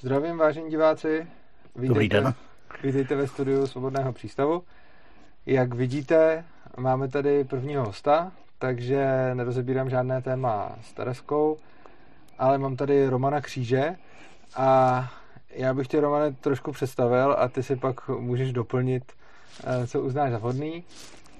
[0.00, 1.26] Zdravím, vážení diváci.
[1.76, 2.34] Vítejte, Dobrý den.
[2.82, 4.62] Vítejte ve studiu Svobodného přístavu.
[5.46, 6.44] Jak vidíte,
[6.76, 11.56] máme tady prvního hosta, takže nerozebírám žádné téma s Tereskou,
[12.38, 13.96] ale mám tady Romana Kříže
[14.56, 15.12] a
[15.50, 19.04] já bych tě, Romane, trošku představil a ty si pak můžeš doplnit,
[19.64, 20.84] eh, co uznáš za vhodný.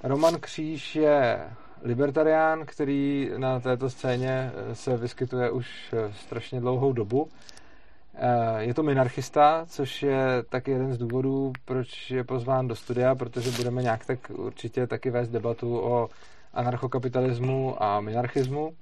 [0.02, 1.40] Roman Kříž je
[1.82, 7.29] libertarián, který na této scéně eh, se vyskytuje už eh, strašně dlouhou dobu.
[8.58, 13.50] Je to minarchista, což je taky jeden z důvodů, proč je pozván do studia, protože
[13.50, 16.08] budeme nějak tak určitě taky vést debatu o
[16.54, 18.72] anarchokapitalismu a minarchismu.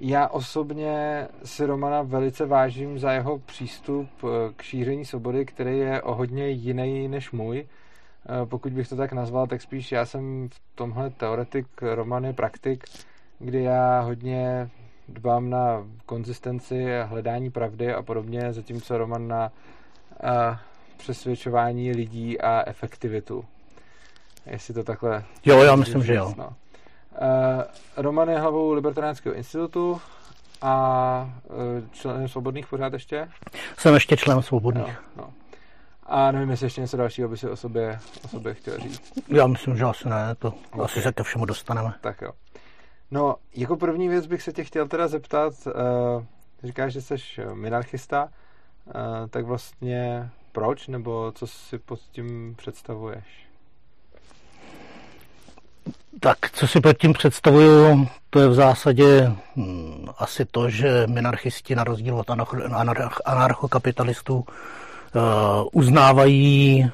[0.00, 6.02] Já osobně si Romana velice vážím za jeho přístup eh, k šíření svobody, který je
[6.02, 7.58] o hodně jiný než můj.
[7.58, 12.32] Eh, pokud bych to tak nazval, tak spíš já jsem v tomhle teoretik, Roman je
[12.32, 12.84] praktik,
[13.38, 14.70] kdy já hodně
[15.10, 19.52] dbám na konzistenci, hledání pravdy a podobně, zatímco Roman na
[20.22, 20.56] uh,
[20.96, 23.44] přesvědčování lidí a efektivitu.
[24.46, 25.24] Jestli to takhle...
[25.44, 26.34] Jo, já myslím, že jo.
[26.36, 26.46] No.
[26.46, 26.54] Uh,
[27.96, 30.00] Roman je hlavou Libertariánského institutu
[30.62, 33.28] a uh, členem svobodných pořád ještě?
[33.78, 35.00] Jsem ještě členem svobodných.
[35.16, 35.32] No, no.
[36.06, 39.12] A nevím, jestli ještě něco dalšího by si o sobě, o sobě chtěl říct.
[39.28, 40.84] Já myslím, že asi ne, to okay.
[40.84, 41.94] asi se ke všemu dostaneme.
[42.00, 42.32] Tak jo.
[43.10, 46.24] No, jako první věc bych se tě chtěl teda zeptat, uh,
[46.64, 47.14] říkáš, že jsi
[47.54, 48.92] minarchista, uh,
[49.30, 53.24] tak vlastně proč, nebo co si pod tím představuješ?
[56.20, 61.74] Tak, co si pod tím představuju, to je v zásadě hm, asi to, že minarchisti
[61.74, 62.30] na rozdíl od
[63.24, 64.44] anarchokapitalistů uh,
[65.72, 66.90] uznávají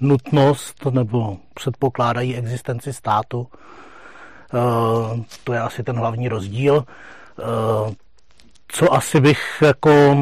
[0.00, 3.46] nutnost nebo předpokládají existenci státu.
[4.54, 6.74] Uh, to je asi ten hlavní rozdíl.
[6.74, 7.92] Uh,
[8.68, 10.12] co asi bych jako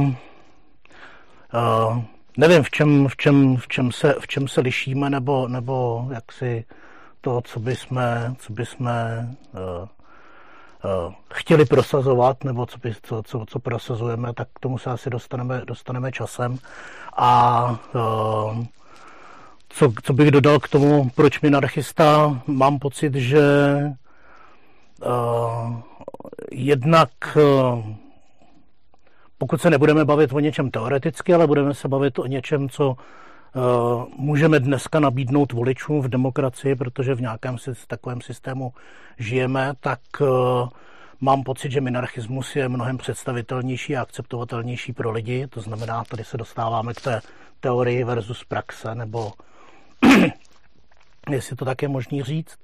[1.54, 2.02] uh,
[2.36, 6.32] nevím, v čem, v čem, v čem, se, v čem se lišíme, nebo, nebo jak
[6.32, 6.64] si
[7.20, 8.00] to, co bychom,
[8.38, 9.88] co bychom uh,
[11.06, 15.10] uh, chtěli prosazovat, nebo co, by, co, co, co prosazujeme, tak k tomu se asi
[15.10, 16.58] dostaneme, dostaneme časem.
[17.16, 17.80] A
[19.68, 23.42] co, co bych dodal k tomu, proč minarchista, mám pocit, že
[26.52, 27.84] jednak uh,
[29.38, 32.96] pokud se nebudeme bavit o něčem teoreticky, ale budeme se bavit o něčem, co
[33.56, 38.72] Eh, můžeme dneska nabídnout voličům v demokracii, protože v nějakém takovém systému
[39.18, 40.24] žijeme, tak eh,
[41.20, 45.46] mám pocit, že minarchismus je mnohem představitelnější a akceptovatelnější pro lidi.
[45.46, 47.20] To znamená, tady se dostáváme k té
[47.60, 49.32] teorii versus praxe, nebo
[51.30, 52.58] jestli to tak je možný říct.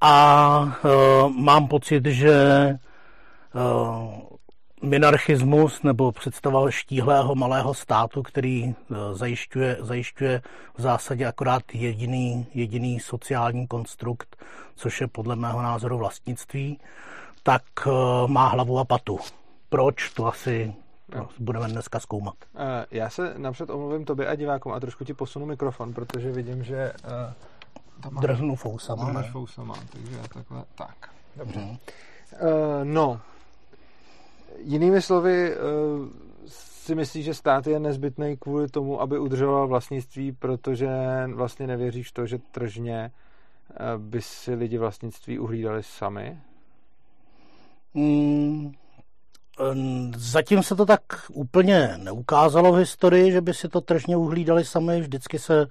[0.00, 2.34] A uh, mám pocit, že
[3.54, 4.28] uh,
[4.82, 10.42] minarchismus nebo představa štíhlého malého státu, který eh, zajišťuje, zajišťuje
[10.76, 14.36] v zásadě akorát jediný, jediný sociální konstrukt,
[14.76, 16.80] což je podle mého názoru vlastnictví,
[17.42, 17.90] tak eh,
[18.26, 19.18] má hlavu a patu.
[19.68, 20.10] Proč?
[20.10, 20.74] To asi
[21.12, 22.34] to budeme dneska zkoumat.
[22.90, 26.92] Já se napřed omluvím tobě a divákům a trošku ti posunu mikrofon, protože vidím, že
[28.02, 29.12] tam má, Drhnu fousama.
[29.12, 31.10] Máš fousama, takže takhle, tak.
[31.36, 31.60] Dobře.
[31.60, 33.20] Uh, no,
[34.58, 35.56] Jinými slovy, eh,
[36.46, 40.88] si myslíš, že stát je nezbytný kvůli tomu, aby udržoval vlastnictví, protože
[41.34, 43.10] vlastně nevěříš to, že tržně
[43.70, 46.38] eh, by si lidi vlastnictví uhlídali sami?
[47.94, 48.72] Mm,
[50.16, 55.00] zatím se to tak úplně neukázalo v historii, že by si to tržně uhlídali sami.
[55.00, 55.66] Vždycky se,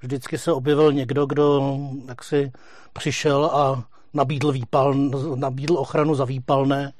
[0.00, 1.76] vždycky se objevil někdo, kdo
[2.08, 2.52] jaksi
[2.92, 4.94] přišel a nabídl, výpal,
[5.34, 6.92] nabídl ochranu za výpalné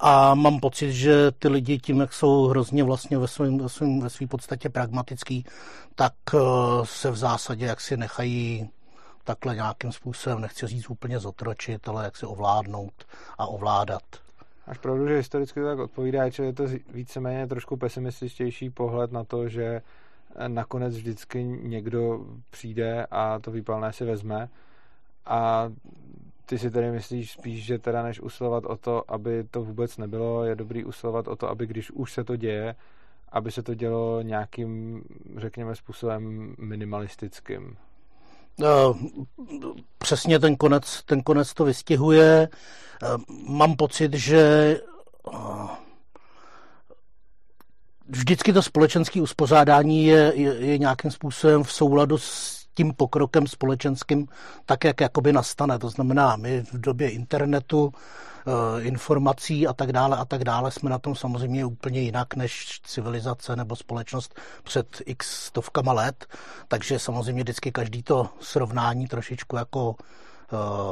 [0.00, 4.00] a mám pocit, že ty lidi tím, jak jsou hrozně vlastně ve, svým, ve, svým,
[4.00, 5.44] ve svý podstatě pragmatický,
[5.94, 6.38] tak eh,
[6.84, 8.70] se v zásadě jak si nechají
[9.24, 12.92] takhle nějakým způsobem, nechci říct úplně zotročit, ale jak si ovládnout
[13.38, 14.02] a ovládat.
[14.66, 19.24] Až pravdu, že historicky to tak odpovídá, že je to víceméně trošku pesimističtější pohled na
[19.24, 19.82] to, že
[20.46, 24.48] nakonec vždycky někdo přijde a to výpalné si vezme
[25.26, 25.70] a
[26.46, 30.44] ty si tedy myslíš spíš, že teda než usilovat o to, aby to vůbec nebylo,
[30.44, 32.74] je dobrý usilovat o to, aby když už se to děje,
[33.32, 35.02] aby se to dělo nějakým,
[35.36, 37.76] řekněme, způsobem minimalistickým.
[38.58, 38.98] No,
[39.98, 42.48] přesně ten konec, ten konec to vystihuje.
[43.48, 44.80] Mám pocit, že
[48.08, 54.26] vždycky to společenské uspořádání je, je, je nějakým způsobem v souladu s tím pokrokem společenským
[54.66, 55.78] tak, jak jakoby nastane.
[55.78, 60.90] To znamená, my v době internetu, eh, informací a tak dále a tak dále jsme
[60.90, 66.26] na tom samozřejmě úplně jinak než civilizace nebo společnost před x stovkama let,
[66.68, 69.96] takže samozřejmě vždycky každý to srovnání trošičku jako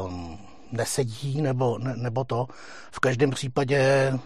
[0.06, 0.38] um,
[0.72, 2.46] nesedí nebo, ne, nebo to.
[2.90, 4.18] V každém případě e,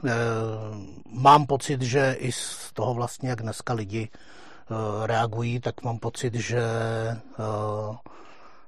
[1.11, 6.35] mám pocit, že i z toho vlastně, jak dneska lidi e, reagují, tak mám pocit,
[6.35, 7.19] že, e,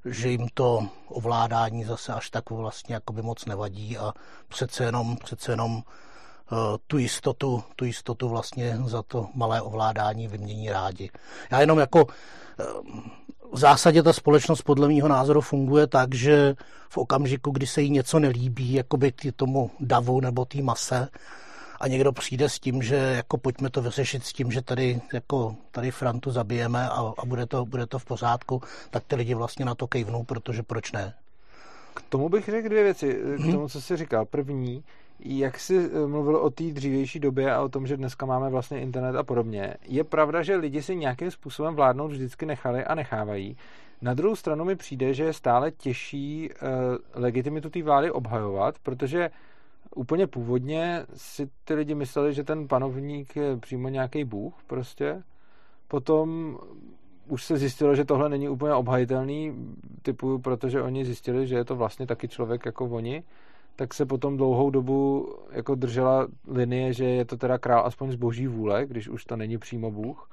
[0.04, 4.12] že jim to ovládání zase až tak vlastně jakoby moc nevadí a
[4.48, 5.82] přece jenom, přece jenom
[6.86, 11.10] tu jistotu, tu jistotu vlastně za to malé ovládání vymění rádi.
[11.50, 12.06] Já jenom jako
[13.52, 16.54] v zásadě ta společnost podle mého názoru funguje tak, že
[16.88, 21.08] v okamžiku, kdy se jí něco nelíbí, jakoby tý tomu davu nebo té mase,
[21.80, 25.56] a někdo přijde s tím, že jako pojďme to vyřešit s tím, že tady, jako,
[25.70, 29.64] tady Frantu zabijeme a, a bude, to, bude to v pořádku, tak ty lidi vlastně
[29.64, 31.14] na to kejvnou, protože proč ne?
[31.94, 33.52] K tomu bych řekl dvě věci, k mhm.
[33.52, 34.24] tomu, co jsi říkal.
[34.24, 34.84] První,
[35.24, 38.80] jak jsi eh, mluvil o té dřívější době a o tom, že dneska máme vlastně
[38.80, 43.56] internet a podobně, je pravda, že lidi si nějakým způsobem vládnout vždycky nechali a nechávají.
[44.02, 49.30] Na druhou stranu mi přijde, že je stále těžší uh, legitimitu té vlády obhajovat, protože
[49.94, 55.22] úplně původně si ty lidi mysleli, že ten panovník je přímo nějaký bůh prostě.
[55.88, 56.58] Potom
[57.28, 59.54] už se zjistilo, že tohle není úplně obhajitelný,
[60.02, 63.22] typu, protože oni zjistili, že je to vlastně taky člověk jako oni
[63.76, 68.16] tak se potom dlouhou dobu jako držela linie, že je to teda král aspoň z
[68.16, 70.28] boží vůle, když už to není přímo Bůh.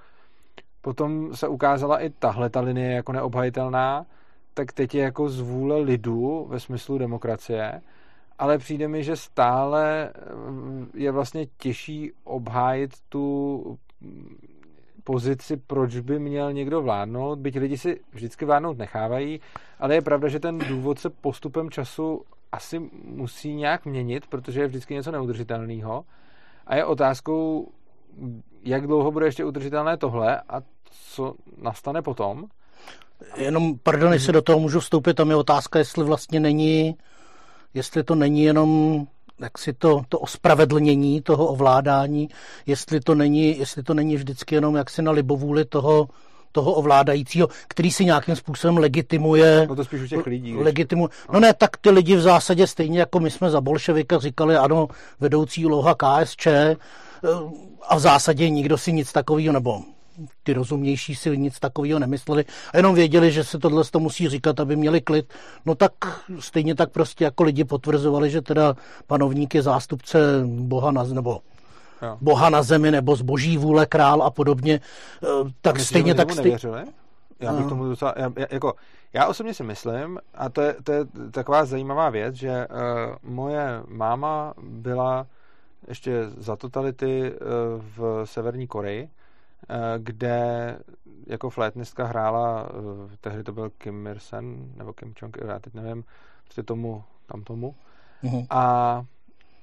[0.81, 4.05] Potom se ukázala i tahle ta linie jako neobhajitelná,
[4.53, 7.81] tak teď je jako z vůle lidu ve smyslu demokracie,
[8.39, 10.13] ale přijde mi, že stále
[10.49, 13.63] mm, je vlastně těžší obhájit tu
[15.03, 19.39] pozici, proč by měl někdo vládnout, byť lidi si vždycky vládnout nechávají,
[19.79, 24.67] ale je pravda, že ten důvod se postupem času asi musí nějak měnit, protože je
[24.67, 26.05] vždycky něco neudržitelného.
[26.67, 27.71] A je otázkou,
[28.63, 30.61] jak dlouho bude ještě udržitelné tohle a
[30.91, 32.45] co nastane potom.
[33.37, 36.95] Jenom, pardon, jestli do toho můžu vstoupit, tam je otázka, jestli vlastně není,
[37.73, 39.07] jestli to není jenom
[39.39, 42.29] jak si to, to ospravedlnění toho ovládání,
[42.65, 46.07] jestli to není, jestli to není vždycky jenom jaksi na libovůli toho,
[46.51, 49.65] toho ovládajícího, který si nějakým způsobem legitimuje.
[49.69, 50.55] No to spíš u těch lidí.
[50.55, 51.09] Legitimuje.
[51.33, 54.87] No ne, tak ty lidi v zásadě stejně jako my jsme za bolševika říkali, ano,
[55.19, 56.75] vedoucí úloha KSČ eh,
[57.87, 59.81] a v zásadě nikdo si nic takového, nebo
[60.43, 64.59] ty rozumnější si nic takového nemysleli a jenom věděli, že se tohle to musí říkat,
[64.59, 65.33] aby měli klid.
[65.65, 65.91] No tak
[66.39, 68.75] stejně tak prostě jako lidi potvrzovali, že teda
[69.07, 71.39] panovník je zástupce Boha na, nebo
[72.01, 72.17] jo.
[72.21, 74.79] Boha na zemi nebo z boží vůle král a podobně,
[75.23, 75.27] eh,
[75.61, 76.31] tak Myslíš, stejně tak...
[76.31, 76.57] Stej...
[77.39, 78.73] Já bych tomu docela, já, jako,
[79.13, 83.83] já osobně si myslím, a to je, to je taková zajímavá věc, že uh, moje
[83.87, 85.27] máma byla
[85.87, 87.37] ještě za totality uh,
[87.97, 90.77] v Severní Koreji, uh, kde
[91.27, 96.03] jako flétnistka hrála, uh, tehdy to byl Kim Ir-sen, nebo Kim Jong, já teď nevím,
[96.43, 97.75] prostě tomu, tam tomu.
[98.23, 98.45] Uh-huh.
[98.49, 99.03] A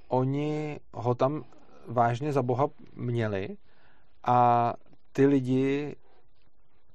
[0.09, 1.45] oni ho tam
[1.89, 3.57] vážně za Boha měli
[4.25, 4.73] a
[5.13, 5.97] ty lidi,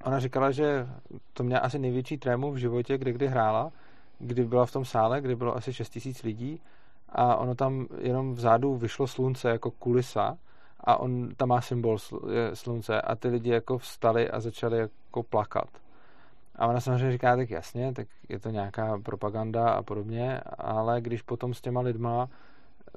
[0.03, 0.87] ona říkala, že
[1.33, 3.71] to měla asi největší trému v životě, kdy kdy hrála,
[4.19, 6.61] kdy byla v tom sále, kdy bylo asi 6 tisíc lidí
[7.09, 10.37] a ono tam jenom vzadu vyšlo slunce jako kulisa
[10.79, 11.97] a on tam má symbol
[12.53, 15.69] slunce a ty lidi jako vstali a začali jako plakat.
[16.55, 21.21] A ona samozřejmě říká, tak jasně, tak je to nějaká propaganda a podobně, ale když
[21.21, 22.29] potom s těma lidma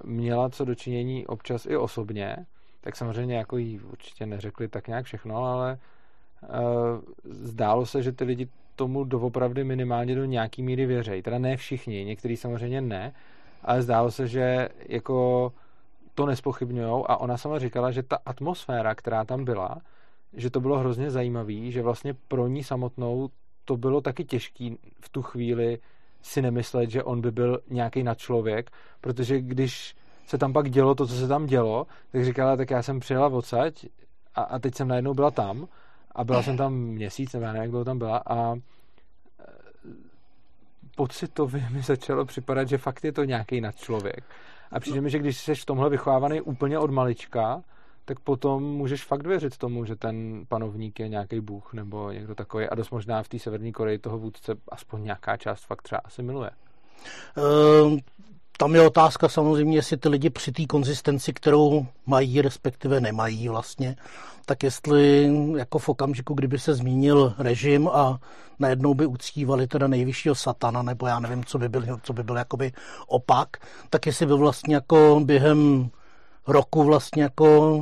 [0.04, 2.36] měla co dočinění občas i osobně,
[2.80, 5.78] tak samozřejmě jako jí určitě neřekli tak nějak všechno, ale
[6.42, 6.48] uh,
[7.24, 11.22] zdálo se, že ty lidi tomu doopravdy minimálně do nějaký míry věřejí.
[11.22, 13.12] Teda ne všichni, některý samozřejmě ne,
[13.62, 15.52] ale zdálo se, že jako
[16.14, 19.78] to nespochybňují a ona sama říkala, že ta atmosféra, která tam byla,
[20.32, 23.28] že to bylo hrozně zajímavý, že vlastně pro ní samotnou
[23.64, 25.78] to bylo taky těžký v tu chvíli
[26.24, 31.06] si nemyslet, že on by byl nějaký nadčlověk, protože když se tam pak dělo to,
[31.06, 33.86] co se tam dělo, tak říkala, tak já jsem přijela odsaď
[34.34, 35.68] a, a teď jsem najednou byla tam
[36.14, 38.58] a byla jsem tam měsíc, nebo já nevím, jak dlouho tam byla a e,
[40.96, 44.24] pocitově mi začalo připadat, že fakt je to nějaký nadčlověk.
[44.70, 47.62] A přijde mi, že když jsi v tomhle vychovávaný úplně od malička,
[48.04, 52.68] tak potom můžeš fakt věřit tomu, že ten panovník je nějaký bůh nebo někdo takový
[52.68, 56.22] a dost možná v té Severní Koreji toho vůdce aspoň nějaká část fakt třeba asi
[56.22, 56.50] miluje.
[57.36, 57.98] Uh,
[58.58, 63.96] tam je otázka samozřejmě, jestli ty lidi při té konzistenci, kterou mají, respektive nemají vlastně,
[64.46, 68.20] tak jestli jako v okamžiku, kdyby se zmínil režim a
[68.58, 72.36] najednou by uctívali teda nejvyššího satana, nebo já nevím, co by byl, co by byl
[72.36, 72.72] jakoby
[73.06, 73.48] opak,
[73.90, 75.90] tak jestli by vlastně jako během
[76.46, 77.80] roku vlastně jako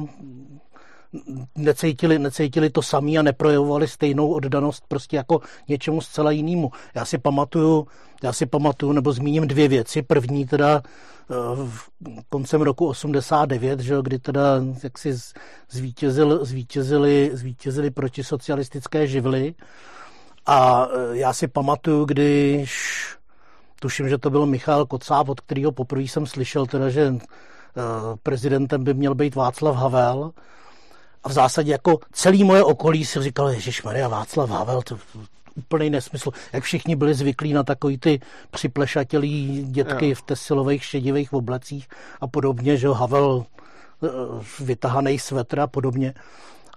[1.56, 6.70] necítili, necítili to samý a neprojevovali stejnou oddanost prostě jako něčemu zcela jinému.
[6.94, 7.86] Já si pamatuju,
[8.22, 10.02] já si pamatuju, nebo zmíním dvě věci.
[10.02, 11.34] První teda eh,
[11.66, 11.90] v
[12.28, 14.40] koncem roku 89, že, kdy teda
[14.82, 15.14] jak si
[15.70, 19.54] zvítězil, zvítězili, zvítězili protisocialistické živly.
[20.46, 22.72] A eh, já si pamatuju, když
[23.80, 27.14] tuším, že to byl Michal Kocáb, od kterého poprvé jsem slyšel teda, že
[28.22, 30.32] prezidentem by měl být Václav Havel,
[31.24, 34.98] a v zásadě jako celý moje okolí si říkalo, Ježíš Maria Václav Havel, to
[35.54, 36.30] úplný nesmysl.
[36.52, 40.14] Jak všichni byli zvyklí na takový ty připlešatělý dětky jo.
[40.14, 41.88] v tesilových šedivých oblecích
[42.20, 43.44] a podobně, že Havel
[44.04, 44.08] eh,
[44.60, 46.14] vytahaný svetr a podobně.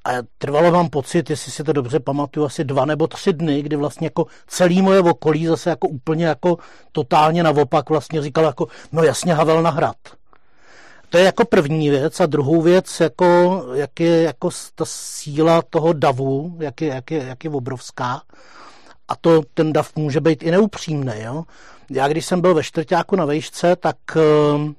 [0.05, 3.75] A trvalo mám pocit, jestli si to dobře pamatuju, asi dva nebo tři dny, kdy
[3.75, 6.57] vlastně jako celý moje okolí zase jako úplně jako
[6.91, 9.95] totálně naopak vlastně říkal jako, no jasně Havel na hrad.
[11.15, 15.93] To je jako první věc a druhou věc, jako, jak je jako ta síla toho
[15.93, 18.21] davu, jak je, jak je, jak je obrovská.
[19.07, 21.13] A to ten dav může být i neupřímný.
[21.15, 21.43] Jo?
[21.89, 24.71] Já když jsem byl ve čtvrtáku na vejšce, tak uh,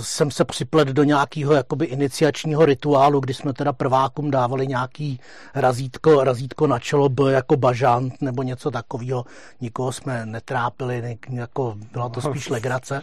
[0.00, 5.20] jsem se připlet do nějakého jakoby iniciačního rituálu, kdy jsme teda prvákům dávali nějaký
[5.54, 9.24] razítko, razítko na čelo, byl jako bažant nebo něco takového.
[9.60, 13.02] Nikoho jsme netrápili, jako byla to spíš legrace.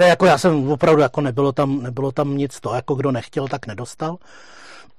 [0.00, 3.48] Ne, jako já jsem opravdu, jako nebylo tam, nebylo tam nic to, jako kdo nechtěl,
[3.48, 4.16] tak nedostal.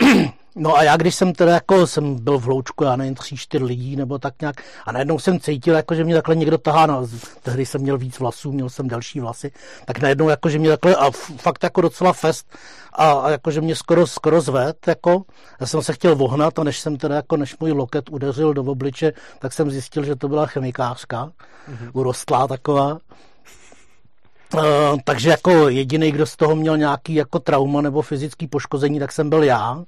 [0.55, 3.61] No a já, když jsem teda jako jsem byl v hloučku, já nevím, tří, čtyř
[3.61, 4.55] lidí nebo tak nějak,
[4.85, 7.07] a najednou jsem cítil, jako, že mě takhle někdo tahá, no,
[7.41, 9.51] tehdy jsem měl víc vlasů, měl jsem další vlasy,
[9.85, 12.55] tak najednou jako, že mě takhle, a fakt jako docela fest,
[12.93, 15.23] a, a jako, že mě skoro, skoro zved, jako,
[15.59, 18.63] já jsem se chtěl vohnat a než jsem teda jako, než můj loket udeřil do
[18.63, 21.89] obliče, tak jsem zjistil, že to byla chemikářka, mm-hmm.
[21.93, 22.97] urostlá taková,
[24.53, 24.61] Uh,
[25.03, 29.29] takže jako jediný, kdo z toho měl nějaký jako trauma nebo fyzický poškození, tak jsem
[29.29, 29.83] byl já.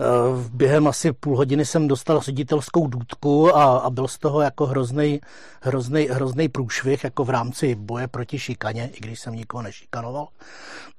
[0.00, 4.66] Eh, během asi půl hodiny jsem dostal ředitelskou důdku a, a byl z toho jako
[4.66, 10.28] hrozný, průšvih jako v rámci boje proti šikaně, i když jsem nikoho nešikanoval.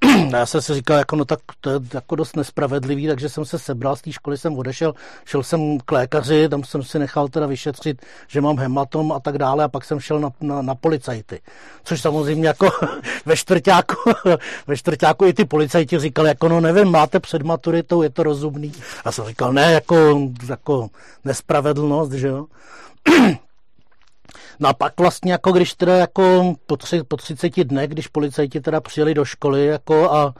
[0.31, 3.59] já jsem si říkal, jako, no tak to je jako dost nespravedlivý, takže jsem se
[3.59, 4.93] sebral z té školy, jsem odešel,
[5.25, 9.37] šel jsem k lékaři, tam jsem si nechal teda vyšetřit, že mám hematom a tak
[9.37, 11.41] dále a pak jsem šel na, na, na policajty.
[11.83, 12.69] Což samozřejmě jako
[13.25, 13.95] ve čtvrtáku,
[14.67, 18.71] ve čtvrtáku i ty policajti říkali, jako no nevím, máte před maturitou, je to rozumný.
[19.05, 20.19] A jsem říkal, ne, jako,
[20.49, 20.89] jako
[21.25, 22.45] nespravedlnost, že jo.
[24.61, 28.61] No a pak vlastně jako když teda jako po, tři, po 30 dnech, když policajti
[28.61, 30.33] teda přijeli do školy jako a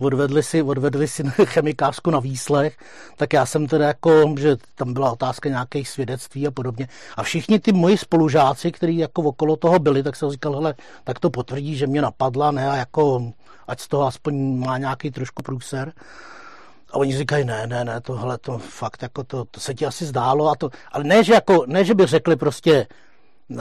[0.00, 2.76] odvedli si, odvedli si chemikářku na výslech,
[3.16, 6.88] tak já jsem teda jako, že tam byla otázka nějakých svědectví a podobně.
[7.16, 11.18] A všichni ty moji spolužáci, kteří jako okolo toho byli, tak jsem říkal, hele, tak
[11.18, 13.32] to potvrdí, že mě napadla, ne, a jako,
[13.68, 15.92] ať z toho aspoň má nějaký trošku průser.
[16.92, 20.04] A oni říkají, ne, ne, ne, tohle to fakt, jako to, to se ti asi
[20.04, 20.48] zdálo.
[20.48, 22.86] A to, ale ne, že, jako, ne, že by řekli prostě,
[23.48, 23.58] uh,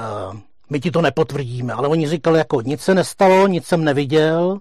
[0.70, 4.60] my ti to nepotvrdíme, ale oni říkali, jako nic se nestalo, nic jsem neviděl.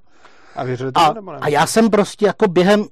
[0.57, 2.85] A věřili to, a, a já jsem prostě jako během,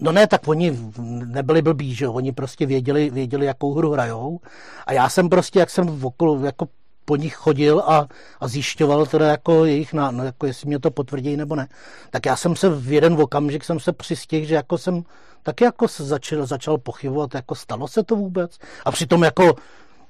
[0.00, 0.78] no ne, tak oni
[1.24, 4.40] nebyli blbí, že oni prostě věděli, věděli, jakou hru hrajou.
[4.86, 6.66] A já jsem prostě, jak jsem okolo, jako
[7.08, 8.06] po nich chodil a,
[8.40, 11.68] a zjišťoval teda jako jejich, na, no, jako jestli mě to potvrdí nebo ne,
[12.10, 15.04] tak já jsem se v jeden okamžik jsem se přistěhl, že jako jsem
[15.42, 18.58] taky jako se začal, začal pochybovat, jako stalo se to vůbec.
[18.84, 19.54] A přitom jako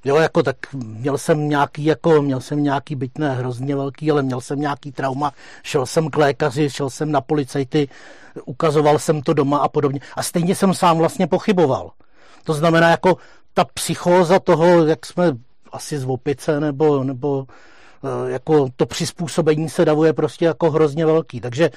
[0.05, 4.23] Jo, jako tak měl jsem nějaký, jako, měl jsem nějaký, byť ne hrozně velký, ale
[4.23, 7.89] měl jsem nějaký trauma, šel jsem k lékaři, šel jsem na policajty,
[8.45, 9.99] ukazoval jsem to doma a podobně.
[10.15, 11.91] A stejně jsem sám vlastně pochyboval.
[12.43, 13.17] To znamená, jako
[13.53, 15.31] ta psychóza toho, jak jsme
[15.71, 17.45] asi z opice, nebo, nebo
[18.03, 21.41] eh, jako to přizpůsobení se davu je prostě jako hrozně velký.
[21.41, 21.69] Takže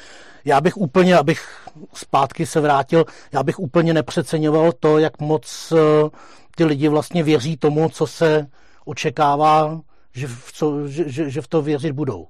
[0.45, 6.09] já bych úplně, abych zpátky se vrátil, já bych úplně nepřeceňoval to, jak moc eh,
[6.57, 8.47] ty lidi vlastně věří tomu, co se
[8.85, 9.81] očekává,
[10.13, 12.27] že v, co, že, že, že v to věřit budou.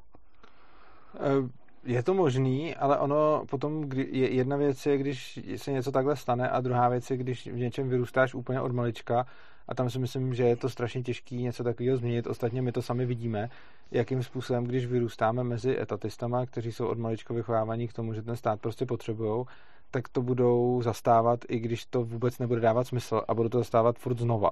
[1.17, 6.17] Eh, je to možný, ale ono potom, kdy, jedna věc je, když se něco takhle
[6.17, 9.27] stane a druhá věc je, když v něčem vyrůstáš úplně od malička
[9.69, 12.27] a tam si myslím, že je to strašně těžké něco takového změnit.
[12.27, 13.51] Ostatně my to sami vidíme,
[13.91, 18.37] jakým způsobem, když vyrůstáme mezi etatistama, kteří jsou od malička vychovávaní k tomu, že ten
[18.37, 19.45] stát prostě potřebují,
[19.91, 23.99] tak to budou zastávat, i když to vůbec nebude dávat smysl a budou to zastávat
[23.99, 24.51] furt znova.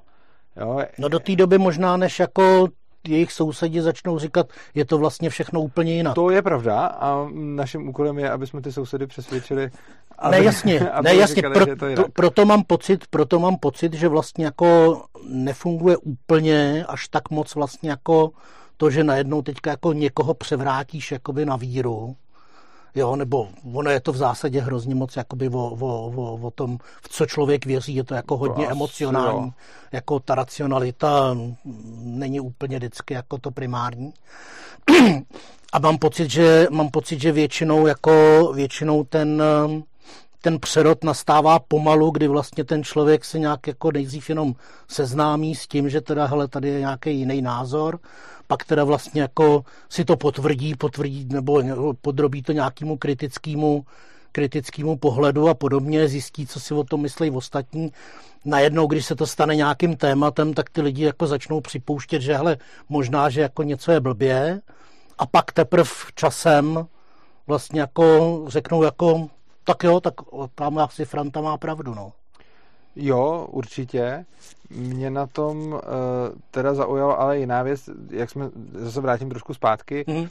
[0.57, 0.81] Jo?
[0.99, 2.69] No do té doby možná, než jako
[3.09, 6.15] jejich sousedi začnou říkat, je to vlastně všechno úplně jinak.
[6.15, 9.71] To je pravda a naším úkolem je, aby jsme ty sousedy přesvědčili.
[10.19, 13.57] Aby, ne, jasně, aby ne, jasně říkali, pro, to to, proto, mám pocit, proto mám
[13.57, 18.31] pocit, že vlastně jako nefunguje úplně až tak moc vlastně jako
[18.77, 22.17] to, že najednou teďka jako někoho převrátíš jakoby na víru,
[22.95, 26.79] jo, nebo ono je to v zásadě hrozně moc jakoby o, o, o, o tom,
[27.03, 29.53] v co člověk věří, je to jako hodně to emocionální, jo.
[29.93, 31.37] jako ta racionalita
[32.03, 34.13] není úplně vždycky jako to primární.
[35.73, 38.13] A mám pocit, že, mám pocit, že většinou, jako,
[38.55, 39.43] většinou ten,
[40.43, 44.55] ten přerod nastává pomalu, kdy vlastně ten člověk se nějak jako nejdřív jenom
[44.89, 47.99] seznámí s tím, že teda hele, tady je nějaký jiný názor,
[48.51, 51.63] pak teda vlastně jako si to potvrdí, potvrdí nebo
[52.01, 53.85] podrobí to nějakému kritickému
[54.33, 57.93] kritickému pohledu a podobně, zjistí, co si o tom myslí ostatní.
[58.45, 62.57] Najednou, když se to stane nějakým tématem, tak ty lidi jako začnou připouštět, že hele,
[62.89, 64.61] možná, že jako něco je blbě
[65.19, 66.87] a pak teprve časem
[67.47, 69.29] vlastně jako řeknou jako
[69.65, 70.15] tak jo, tak
[70.55, 72.13] tam asi Franta má pravdu, no.
[72.97, 74.25] Jo, určitě.
[74.77, 75.79] Mě na tom uh,
[76.51, 80.23] teda zaujala ale jiná věc, jak jsme, zase vrátím trošku zpátky, mm-hmm.
[80.23, 80.29] uh,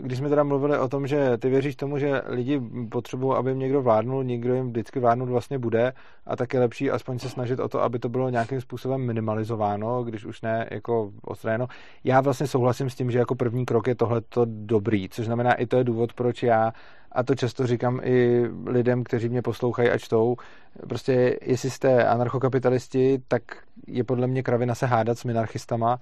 [0.00, 2.60] když jsme teda mluvili o tom, že ty věříš tomu, že lidi
[2.90, 5.92] potřebují, aby jim někdo vládnul, někdo jim vždycky vládnout vlastně bude
[6.26, 10.04] a tak je lepší aspoň se snažit o to, aby to bylo nějakým způsobem minimalizováno,
[10.04, 11.66] když už ne jako odstraněno.
[12.04, 15.66] Já vlastně souhlasím s tím, že jako první krok je tohleto dobrý, což znamená i
[15.66, 16.72] to je důvod, proč já
[17.14, 20.36] a to často říkám i lidem, kteří mě poslouchají a čtou,
[20.88, 23.42] prostě jestli jste anarchokapitalisti, tak
[23.86, 25.98] je podle mě kravina se hádat s minarchistama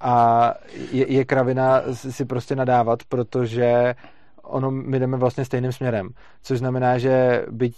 [0.00, 0.54] a
[0.92, 3.94] je, je kravina si prostě nadávat, protože
[4.48, 6.08] ono, my jdeme vlastně stejným směrem.
[6.42, 7.74] Což znamená, že byť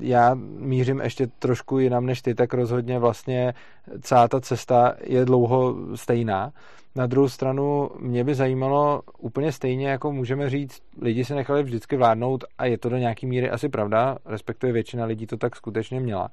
[0.00, 3.54] já mířím ještě trošku jinam než ty, tak rozhodně vlastně
[4.00, 6.52] celá ta cesta je dlouho stejná.
[6.96, 11.96] Na druhou stranu mě by zajímalo úplně stejně, jako můžeme říct, lidi se nechali vždycky
[11.96, 16.00] vládnout a je to do nějaký míry asi pravda, respektive většina lidí to tak skutečně
[16.00, 16.30] měla.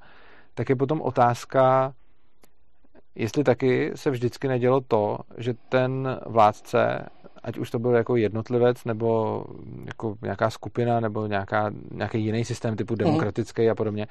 [0.54, 1.92] Tak je potom otázka,
[3.14, 7.06] jestli taky se vždycky nedělo to, že ten vládce,
[7.42, 9.44] ať už to byl jako jednotlivec, nebo
[9.86, 12.98] jako nějaká skupina, nebo nějaká, nějaký jiný systém typu mhm.
[12.98, 14.06] demokratický a podobně,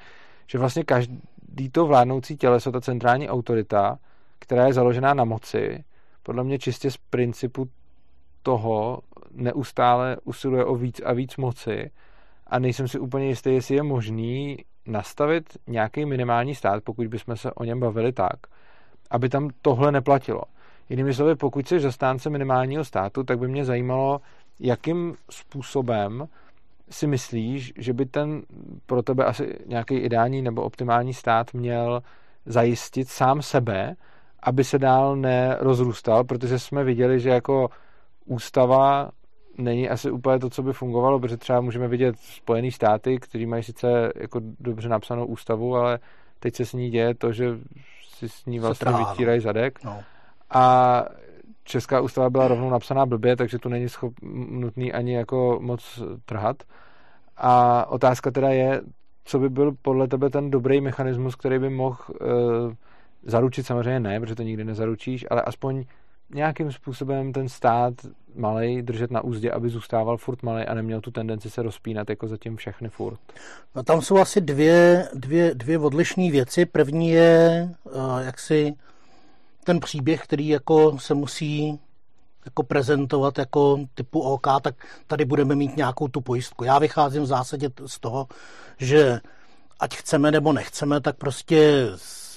[0.46, 3.98] že vlastně každý to vládnoucí těleso, ta centrální autorita,
[4.38, 5.84] která je založená na moci,
[6.22, 7.68] podle mě čistě z principu
[8.42, 11.90] toho neustále usiluje o víc a víc moci
[12.46, 17.52] a nejsem si úplně jistý, jestli je možný nastavit nějaký minimální stát, pokud bychom se
[17.52, 18.36] o něm bavili tak,
[19.10, 20.42] aby tam tohle neplatilo.
[20.92, 24.20] Jinými slovy, pokud jsi zastánce minimálního státu, tak by mě zajímalo,
[24.60, 26.28] jakým způsobem
[26.90, 28.42] si myslíš, že by ten
[28.86, 32.02] pro tebe asi nějaký ideální nebo optimální stát měl
[32.46, 33.94] zajistit sám sebe,
[34.42, 37.68] aby se dál nerozrůstal, protože jsme viděli, že jako
[38.26, 39.10] ústava
[39.58, 43.62] není asi úplně to, co by fungovalo, protože třeba můžeme vidět Spojené státy, kteří mají
[43.62, 45.98] sice jako dobře napsanou ústavu, ale
[46.38, 47.58] teď se s ní děje to, že
[48.16, 49.84] si s ní vlastně vytírají zadek.
[49.84, 50.02] No.
[50.52, 51.04] A
[51.64, 54.12] česká ústava byla rovnou napsaná blbě, takže tu není schop,
[54.50, 56.56] nutný ani jako moc trhat.
[57.36, 58.80] A otázka teda je,
[59.24, 62.18] co by byl podle tebe ten dobrý mechanismus, který by mohl uh,
[63.22, 65.84] zaručit samozřejmě ne, protože to nikdy nezaručíš, ale aspoň
[66.34, 67.94] nějakým způsobem ten stát
[68.34, 72.28] malej držet na úzdě, aby zůstával furt malej a neměl tu tendenci se rozpínat jako
[72.28, 73.20] zatím všechny furt.
[73.74, 76.66] No tam jsou asi dvě, dvě, dvě odlišné věci.
[76.66, 78.74] První je uh, jaksi
[79.64, 81.78] ten příběh, který jako se musí
[82.44, 84.74] jako prezentovat jako typu OK, tak
[85.06, 86.64] tady budeme mít nějakou tu pojistku.
[86.64, 88.26] Já vycházím v zásadě z toho,
[88.78, 89.20] že
[89.80, 91.88] ať chceme nebo nechceme, tak prostě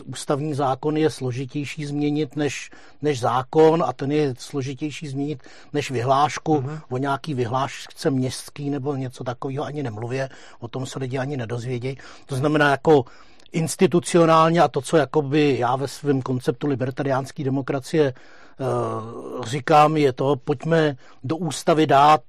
[0.05, 6.57] ústavní zákon je složitější změnit než, než zákon a ten je složitější změnit než vyhlášku.
[6.57, 6.81] Uh-huh.
[6.89, 11.97] O nějaký vyhlášce městský nebo něco takového ani nemluvě, o tom se lidi ani nedozvědějí.
[12.25, 13.05] To znamená jako
[13.51, 20.35] institucionálně a to, co jakoby já ve svém konceptu libertariánské demokracie uh, říkám, je to,
[20.35, 22.21] pojďme do ústavy dát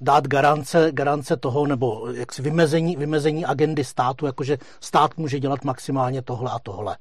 [0.00, 6.22] dát garance, garance toho, nebo jaksi vymezení, vymezení agendy státu, jakože stát může dělat maximálně
[6.22, 6.96] tohle a tohle.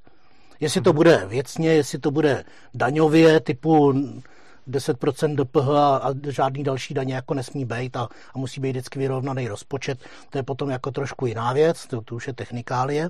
[0.60, 0.96] Jestli to mhm.
[0.96, 3.94] bude věcně, jestli to bude daňově, typu
[4.70, 5.70] 10% DPH
[6.06, 10.00] a žádný další daně jako nesmí být a, a musí být vždycky vyrovnaný rozpočet,
[10.30, 13.10] to je potom jako trošku jiná věc, to, to už je technikálie.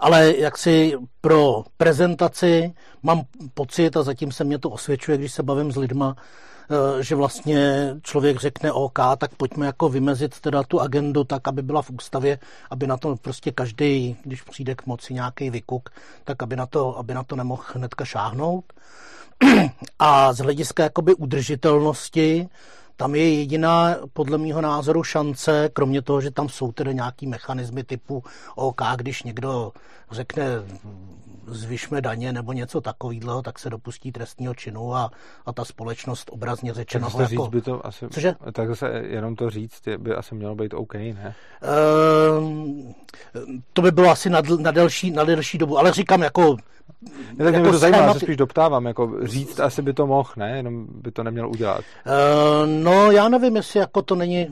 [0.00, 3.22] Ale jak si pro prezentaci mám
[3.54, 7.90] pocit, a zatím se mě to osvědčuje, když se bavím s lidma, eh, že vlastně
[8.02, 12.38] člověk řekne OK, tak pojďme jako vymezit teda tu agendu tak, aby byla v ústavě,
[12.70, 15.90] aby na to prostě každý, když přijde k moci nějaký vykuk,
[16.24, 18.64] tak aby na to, aby na to nemohl hnedka šáhnout.
[19.98, 22.48] A z hlediska jakoby udržitelnosti,
[23.00, 27.84] tam je jediná, podle mého názoru, šance, kromě toho, že tam jsou tedy nějaký mechanismy
[27.84, 29.72] typu OK, když někdo
[30.10, 30.44] řekne
[31.46, 35.10] zvyšme daně nebo něco takového, tak se dopustí trestního činu a,
[35.46, 37.10] a ta společnost obrazně řečeno.
[37.10, 37.44] Tak jako...
[37.44, 38.34] říct by to asi, Cože?
[38.52, 41.34] tak zase jenom to říct by asi mělo být OK, ne?
[41.62, 42.94] Ehm,
[43.72, 46.56] to by bylo asi na, na, delší, na delší dobu, ale říkám jako
[47.38, 50.30] ne, tak jako mě to zajímá, se spíš doptávám, jako říct asi by to mohl,
[50.36, 50.56] ne?
[50.56, 51.80] Jenom by to neměl udělat.
[51.80, 54.48] Uh, no, já nevím, jestli jako to není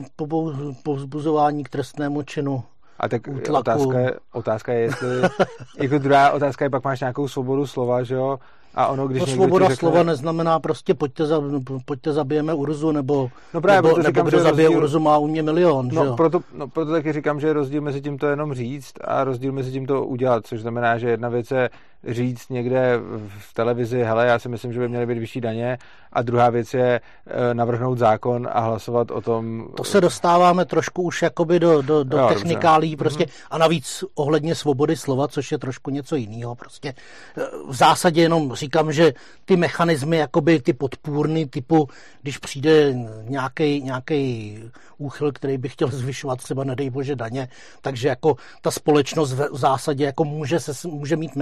[0.83, 2.63] povzbuzování k trestnému činu.
[2.99, 5.07] A tak otázka je, otázka je, jestli,
[5.77, 8.39] jako druhá otázka je, pak máš nějakou svobodu slova, že jo?
[8.75, 9.75] A ono, když to svoboda řekne...
[9.75, 11.41] slova neznamená prostě pojďte, za,
[11.85, 14.83] pojďte zabijeme Urzu, nebo, no právě, nebo, říkám, nebo kdo zabije rozdíl...
[14.83, 15.89] Urzu má u mě milion.
[15.93, 18.93] No, že proto, no, proto taky říkám, že je rozdíl mezi tím to jenom říct
[19.01, 21.69] a rozdíl mezi tím to udělat, což znamená, že jedna věc je
[22.07, 22.99] říct někde
[23.39, 25.77] v televizi, hele, já si myslím, že by měly být vyšší daně
[26.13, 29.67] a druhá věc je eh, navrhnout zákon a hlasovat o tom.
[29.77, 33.47] To se dostáváme trošku už jakoby do, do, do jo, technikálí prostě mm-hmm.
[33.51, 36.55] a navíc ohledně svobody slova, což je trošku něco jiného.
[36.55, 36.93] Prostě
[37.37, 39.13] eh, v zásadě jenom říkám, že
[39.45, 41.87] ty mechanismy, jakoby ty podpůrny typu,
[42.21, 44.59] když přijde nějaký nějaký
[44.97, 47.47] úchyl, který by chtěl zvyšovat třeba, nedej bože, daně,
[47.81, 51.35] takže jako ta společnost v zásadě jako může, se, může mít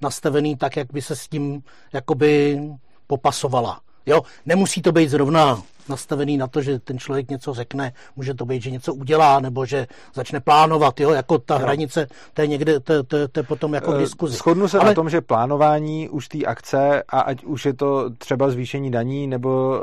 [0.00, 2.60] nastavený tak, jak by se s tím jakoby
[3.06, 3.80] popasovala.
[4.06, 8.44] Jo, nemusí to být zrovna nastavený na to, že ten člověk něco řekne, může to
[8.44, 11.60] být, že něco udělá, nebo že začne plánovat, jo, jako ta jo.
[11.60, 14.36] hranice, to je někde, to, to, to je potom jako v diskuzi.
[14.36, 14.88] Shodnu se Ale...
[14.88, 19.26] na tom, že plánování už té akce, a ať už je to třeba zvýšení daní,
[19.26, 19.80] nebo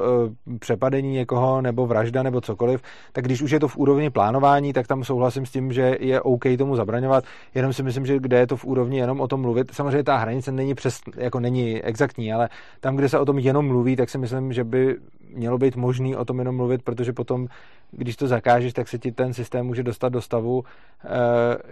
[0.48, 2.82] uh, přepadení někoho, nebo vražda, nebo cokoliv,
[3.14, 6.22] tak když už je to v úrovni plánování, tak tam souhlasím s tím, že je
[6.22, 7.24] OK tomu zabraňovat,
[7.56, 10.18] jenom si myslím, že kde je to v úrovni jenom o tom mluvit, samozřejmě ta
[10.18, 14.10] hranice není přes, jako není exaktní, ale tam, kde se o tom jenom mluví, tak
[14.10, 14.98] si myslím, že by
[15.36, 17.48] mělo být možný o tom jenom mluvit, protože potom,
[17.92, 21.08] když to zakážeš, tak se ti ten systém může dostat do stavu, eh,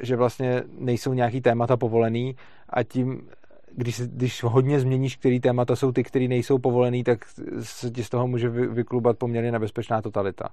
[0.02, 2.36] že vlastně nejsou nějaký témata povolený
[2.70, 3.28] a tím
[3.76, 7.20] když, když hodně změníš, který témata jsou ty, které nejsou povolený, tak
[7.62, 10.50] se ti z toho může vyklubat poměrně nebezpečná totalita.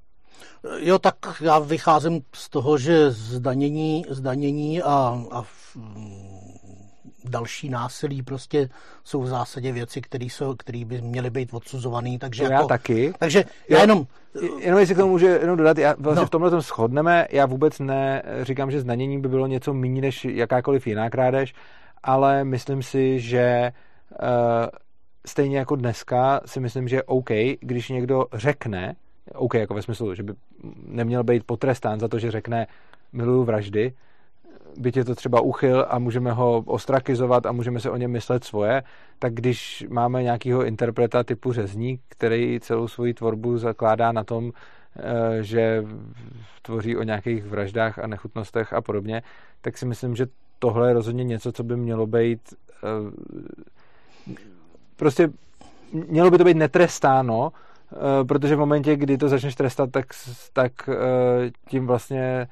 [0.81, 5.43] Jo, tak já vycházím z toho, že zdanění, zdanění a, a
[7.25, 8.69] další násilí prostě
[9.05, 10.01] jsou v zásadě věci,
[10.59, 12.19] které by měly být odsuzované.
[12.19, 13.13] Takže to jako, já taky.
[13.19, 14.07] Takže já jenom...
[14.59, 16.27] Jenom jestli k tomu může jenom dodat, já vlastně no.
[16.27, 20.25] v tomhle tom shodneme, já vůbec ne říkám, že zdanění by bylo něco méně než
[20.25, 21.55] jakákoliv jiná krádež,
[22.03, 23.73] ale myslím si, že
[24.11, 24.27] uh,
[25.27, 27.31] stejně jako dneska si myslím, že OK,
[27.61, 28.97] když někdo řekne,
[29.35, 30.33] OK jako ve smyslu, že by
[30.87, 32.67] neměl být potrestán za to, že řekne
[33.13, 33.93] miluju vraždy,
[34.81, 38.45] byť je to třeba uchyl a můžeme ho ostrakizovat a můžeme se o něm myslet
[38.45, 38.83] svoje,
[39.19, 44.53] tak když máme nějakého interpreta typu řezník, který celou svoji tvorbu zakládá na tom,
[44.97, 45.85] eh, že
[46.63, 49.23] tvoří o nějakých vraždách a nechutnostech a podobně,
[49.61, 50.27] tak si myslím, že
[50.59, 52.89] tohle je rozhodně něco, co by mělo být eh,
[54.97, 55.29] prostě
[55.93, 57.53] mělo by to být netrestáno,
[57.93, 60.07] eh, protože v momentě, kdy to začneš trestat, tak,
[60.53, 60.73] tak
[61.69, 62.49] tím vlastně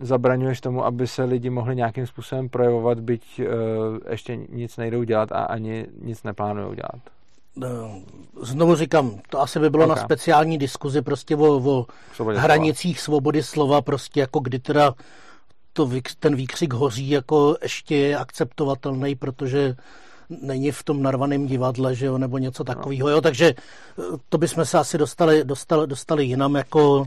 [0.00, 3.46] zabraňuješ tomu, aby se lidi mohli nějakým způsobem projevovat, byť uh,
[4.10, 7.00] ještě nic nejdou dělat a ani nic neplánují dělat.
[7.64, 7.68] Eh,
[8.42, 9.96] znovu říkám, to asi by bylo okay.
[9.96, 11.86] na speciální diskuzi prostě o, o
[12.24, 13.04] hranicích slova.
[13.04, 14.94] svobody slova, prostě jako kdy teda
[15.72, 19.76] to, ten výkřik hoří jako ještě je akceptovatelný, protože
[20.42, 24.64] není v tom narvaném divadle, že jo, nebo něco takového, jo, takže eh, to bychom
[24.64, 27.06] se asi dostali, dostali, dostali jinam jako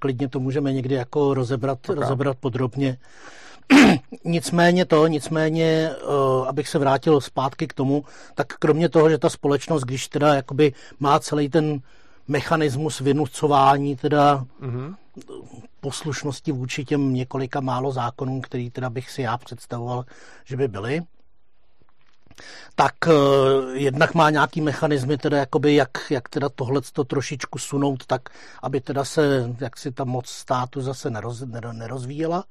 [0.00, 2.00] klidně to můžeme někdy jako rozebrat, okay.
[2.00, 2.98] rozebrat podrobně.
[4.24, 9.30] nicméně to, nicméně, uh, abych se vrátil zpátky k tomu, tak kromě toho, že ta
[9.30, 11.80] společnost, když teda jakoby má celý ten
[12.28, 14.94] mechanismus vynucování teda mm-hmm.
[15.80, 20.04] poslušnosti vůči těm několika málo zákonům, který teda bych si já představoval,
[20.44, 21.02] že by byly,
[22.74, 23.12] tak uh,
[23.72, 28.22] jednak má nějaký mechanismy, teda jakoby jak, jak teda tohle to trošičku sunout tak,
[28.62, 32.44] aby teda se, jak si ta moc státu zase neroz, nerozvíjela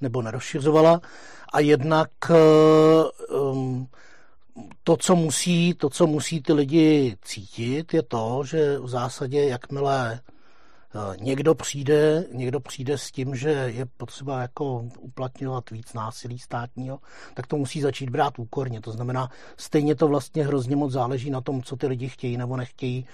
[0.00, 1.00] nebo nerozšiřovala.
[1.52, 2.10] A jednak
[3.30, 3.88] um,
[4.84, 10.20] to, co musí, to, co musí ty lidi cítit, je to, že v zásadě, jakmile
[10.28, 10.33] Eh,
[11.20, 16.98] někdo přijde, někdo přijde s tím, že je potřeba jako uplatňovat víc násilí státního,
[17.34, 18.80] tak to musí začít brát úkorně.
[18.80, 22.56] To znamená, stejně to vlastně hrozně moc záleží na tom, co ty lidi chtějí nebo
[22.56, 23.06] nechtějí.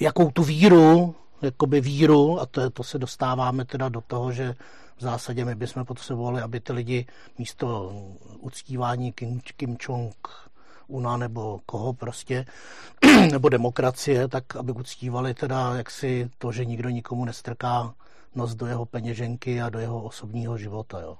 [0.00, 4.54] jakou tu víru, jakoby víru, a to, to se dostáváme teda do toho, že
[4.96, 7.06] v zásadě my bychom potřebovali, aby ty lidi
[7.38, 7.92] místo
[8.40, 10.47] uctívání Kim, Kim Jong
[10.88, 12.44] Una nebo koho prostě,
[13.32, 17.94] nebo demokracie, tak aby uctívali teda jaksi to, že nikdo nikomu nestrká
[18.34, 21.00] nos do jeho peněženky a do jeho osobního života.
[21.00, 21.16] Jo.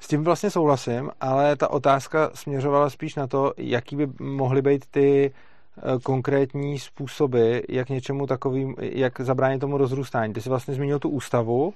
[0.00, 4.86] S tím vlastně souhlasím, ale ta otázka směřovala spíš na to, jaký by mohly být
[4.90, 10.32] ty eh, konkrétní způsoby, jak něčemu takovým, jak zabránit tomu rozrůstání.
[10.32, 11.74] Ty jsi vlastně zmínil tu ústavu,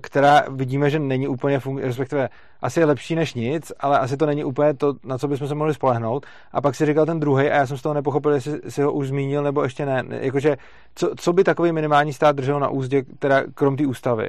[0.00, 2.28] která vidíme, že není úplně fungující, respektive
[2.62, 5.54] asi je lepší než nic, ale asi to není úplně to, na co bychom se
[5.54, 6.26] mohli spolehnout.
[6.52, 8.92] A pak si říkal ten druhý, a já jsem z toho nepochopil, jestli si ho
[8.92, 10.04] už zmínil nebo ještě ne.
[10.08, 10.56] Jakože,
[10.94, 14.28] co, co by takový minimální stát držel na úzdě, teda krom té ústavy?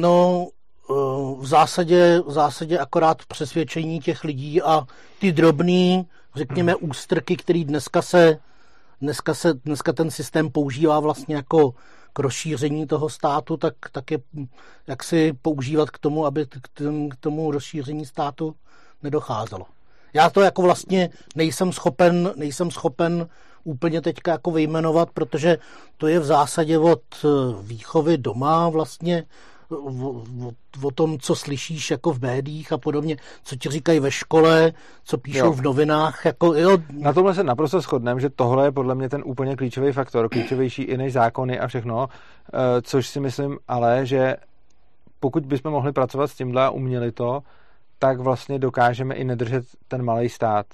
[0.00, 0.46] No,
[0.90, 0.94] eh,
[1.38, 4.86] v zásadě, v zásadě akorát přesvědčení těch lidí a
[5.18, 8.38] ty drobný, řekněme, ústrky, který dneska se,
[9.00, 11.74] dneska se, dneska ten systém používá vlastně jako
[12.12, 14.18] k rozšíření toho státu, tak, tak je
[14.86, 16.46] jak si používat k tomu, aby
[17.10, 18.54] k tomu rozšíření státu
[19.02, 19.66] nedocházelo.
[20.14, 23.28] Já to jako vlastně nejsem schopen, nejsem schopen
[23.64, 25.58] úplně teďka jako vyjmenovat, protože
[25.96, 27.02] to je v zásadě od
[27.62, 29.24] výchovy doma vlastně
[29.70, 30.52] o, o,
[30.82, 34.72] o tom, co slyšíš jako v médiích a podobně, co ti říkají ve škole,
[35.04, 35.52] co píšou jo.
[35.52, 36.24] v novinách.
[36.24, 36.78] Jako, jo.
[36.90, 40.82] Na tomhle se naprosto shodneme, že tohle je podle mě ten úplně klíčový faktor, klíčovější
[40.82, 44.36] i než zákony a všechno, eh, což si myslím ale, že
[45.20, 47.42] pokud bychom mohli pracovat s tímhle a uměli to,
[47.98, 50.66] tak vlastně dokážeme i nedržet ten malý stát.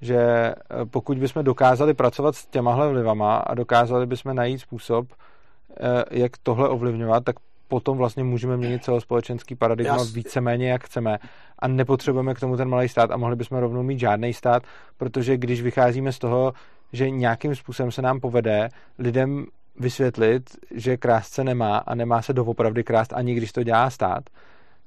[0.00, 0.54] Že eh,
[0.90, 6.68] pokud bychom dokázali pracovat s těmahle vlivama a dokázali bychom najít způsob, eh, jak tohle
[6.68, 7.36] ovlivňovat, tak
[7.70, 10.12] potom vlastně můžeme měnit celospolečenský paradigma Jas...
[10.12, 11.18] víceméně jak chceme
[11.58, 14.62] a nepotřebujeme k tomu ten malý stát a mohli bychom rovnou mít žádný stát,
[14.96, 16.52] protože když vycházíme z toho,
[16.92, 19.46] že nějakým způsobem se nám povede lidem
[19.78, 24.24] vysvětlit, že krást se nemá a nemá se doopravdy krást ani když to dělá stát,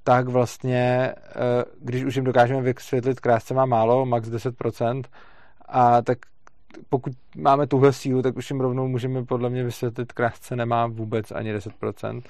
[0.03, 5.07] tak vlastně, eh, když už jim dokážeme vysvětlit, krást se má málo, max 10%,
[5.67, 6.17] a tak
[6.89, 10.87] pokud máme tuhle sílu, tak už jim rovnou můžeme podle mě vysvětlit, krást se nemá
[10.87, 12.21] vůbec ani 10%.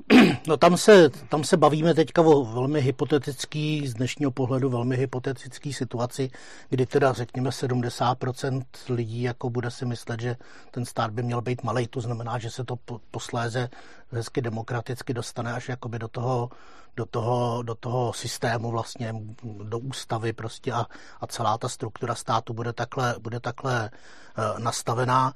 [0.46, 5.72] No tam se, tam se bavíme teďka o velmi hypotetický, z dnešního pohledu velmi hypotetický
[5.72, 6.30] situaci,
[6.68, 10.36] kdy teda řekněme 70% lidí jako bude si myslet, že
[10.70, 12.78] ten stát by měl být malý, to znamená, že se to
[13.10, 13.68] posléze
[14.10, 16.50] hezky demokraticky dostane až jakoby do toho,
[16.96, 19.14] do toho, do toho systému vlastně,
[19.62, 20.86] do ústavy prostě a,
[21.20, 23.90] a celá ta struktura státu bude takhle, bude takhle
[24.38, 25.34] uh, nastavená.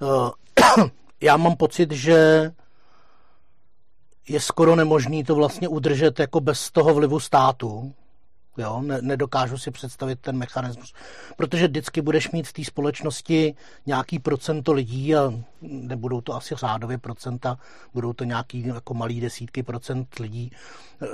[0.00, 0.30] Uh,
[1.20, 2.50] já mám pocit, že
[4.28, 7.92] je skoro nemožný to vlastně udržet jako bez toho vlivu státu.
[8.58, 10.94] Jo, ne, nedokážu si představit ten mechanismus.
[11.36, 13.54] Protože vždycky budeš mít v té společnosti
[13.86, 17.58] nějaký procento lidí a nebudou to asi řádově procenta,
[17.94, 20.50] budou to nějaký jako malý desítky procent lidí,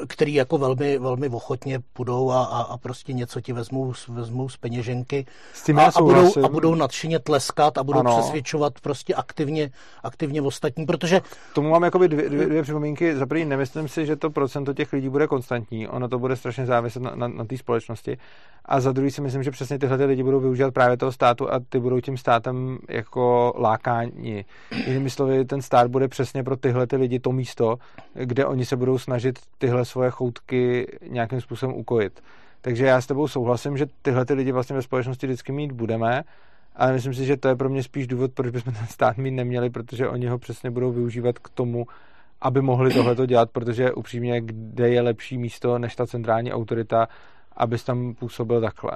[0.09, 4.57] který jako velmi, velmi ochotně půjdou a, a, a prostě něco ti vezmou, vezmou z
[4.57, 8.19] peněženky s a, a, budou, a budou nadšeně tleskat a budou ano.
[8.19, 9.71] přesvědčovat prostě aktivně,
[10.03, 11.21] aktivně ostatní, protože...
[11.21, 13.17] K tomu mám jakoby dvě, dvě, dvě připomínky.
[13.17, 15.89] Za první, nemyslím si, že to procento těch lidí bude konstantní.
[15.89, 18.19] Ono to bude strašně záviset na, na, na té společnosti.
[18.65, 21.53] A za druhý si myslím, že přesně tyhle ty lidi budou využívat právě toho státu
[21.53, 24.45] a ty budou tím státem jako lákání.
[24.87, 27.77] Jinými slovy, ten stát bude přesně pro tyhle ty lidi to místo,
[28.15, 32.23] kde oni se budou snažit tyhle svoje choutky nějakým způsobem ukojit.
[32.61, 36.23] Takže já s tebou souhlasím, že tyhle ty lidi vlastně ve společnosti vždycky mít budeme,
[36.77, 39.31] ale myslím si, že to je pro mě spíš důvod, proč bychom ten stát mít
[39.31, 41.87] neměli, protože oni ho přesně budou využívat k tomu,
[42.41, 47.09] aby mohli tohleto dělat, protože upřímně, kde je lepší místo než ta centrální autorita,
[47.57, 48.93] abys tam působil takhle?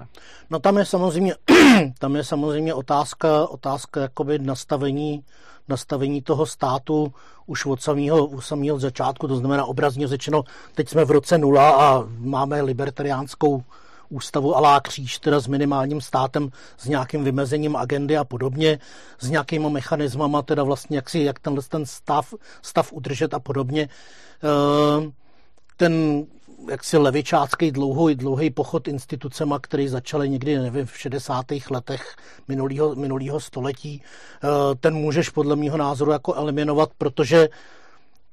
[0.51, 1.35] No tam je samozřejmě,
[1.99, 5.25] tam je samozřejmě otázka, otázka jakoby nastavení,
[5.69, 7.13] nastavení toho státu
[7.47, 10.43] už od samého, od samého začátku, to znamená obrazně řečeno,
[10.75, 13.63] teď jsme v roce nula a máme libertariánskou
[14.09, 18.79] ústavu alá kříž, teda s minimálním státem, s nějakým vymezením agendy a podobně,
[19.19, 23.89] s nějakýma mechanismama, teda vlastně jak si, jak tenhle ten stav, stav udržet a podobně.
[24.43, 25.13] Ehm,
[25.77, 26.25] ten
[26.71, 31.47] jaksi levičácký dlouhý, dlouhý pochod institucema, který začaly někdy, nevím, v 60.
[31.71, 32.17] letech
[32.49, 37.49] minulého, minulého století, eh, ten můžeš podle mého názoru jako eliminovat, protože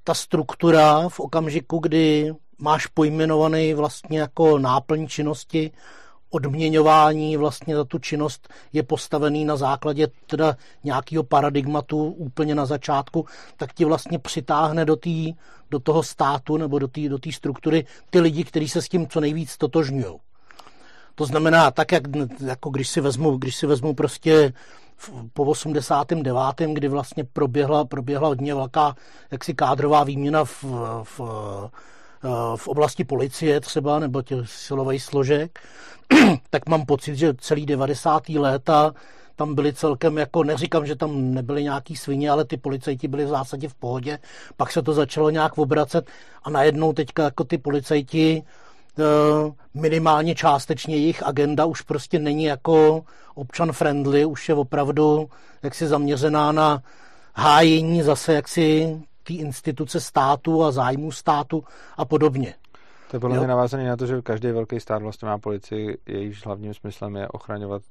[0.03, 5.71] ta struktura v okamžiku, kdy máš pojmenovaný vlastně jako náplň činnosti,
[6.29, 13.25] odměňování vlastně za tu činnost je postavený na základě teda nějakého paradigmatu úplně na začátku,
[13.57, 15.33] tak ti vlastně přitáhne do, tý,
[15.71, 19.19] do toho státu nebo do té do struktury ty lidi, kteří se s tím co
[19.19, 20.15] nejvíc totožňují.
[21.15, 22.03] To znamená, tak jak
[22.45, 24.53] jako když si vezmu, když si vezmu prostě
[25.33, 28.95] po 89., kdy vlastně proběhla, proběhla hodně velká
[29.31, 30.63] jaksi kádrová výměna v,
[31.03, 31.19] v,
[32.55, 35.59] v oblasti policie třeba, nebo těch silových složek,
[36.49, 38.29] tak mám pocit, že celý 90.
[38.29, 38.93] léta
[39.35, 43.27] tam byli celkem, jako neříkám, že tam nebyly nějaký svině, ale ty policajti byli v
[43.27, 44.19] zásadě v pohodě.
[44.57, 46.07] Pak se to začalo nějak obracet
[46.43, 48.43] a najednou teďka jako ty policajti
[48.99, 49.03] eh,
[49.73, 53.03] minimálně částečně jejich agenda už prostě není jako
[53.35, 55.29] občan friendly, už je opravdu
[55.63, 56.83] jaksi zaměřená na
[57.33, 61.63] hájení zase jaksi té instituce státu a zájmu státu
[61.97, 62.53] a podobně.
[63.11, 66.45] To je podle mě navázané na to, že každý velký stát vlastně má policii, jejíž
[66.45, 67.81] hlavním smyslem je ochraňovat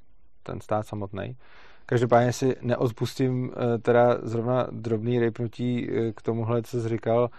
[0.43, 1.37] ten stát samotný.
[1.85, 7.29] Každopádně si neodpustím eh, teda zrovna drobný rejpnutí eh, k tomuhle, co jsi říkal,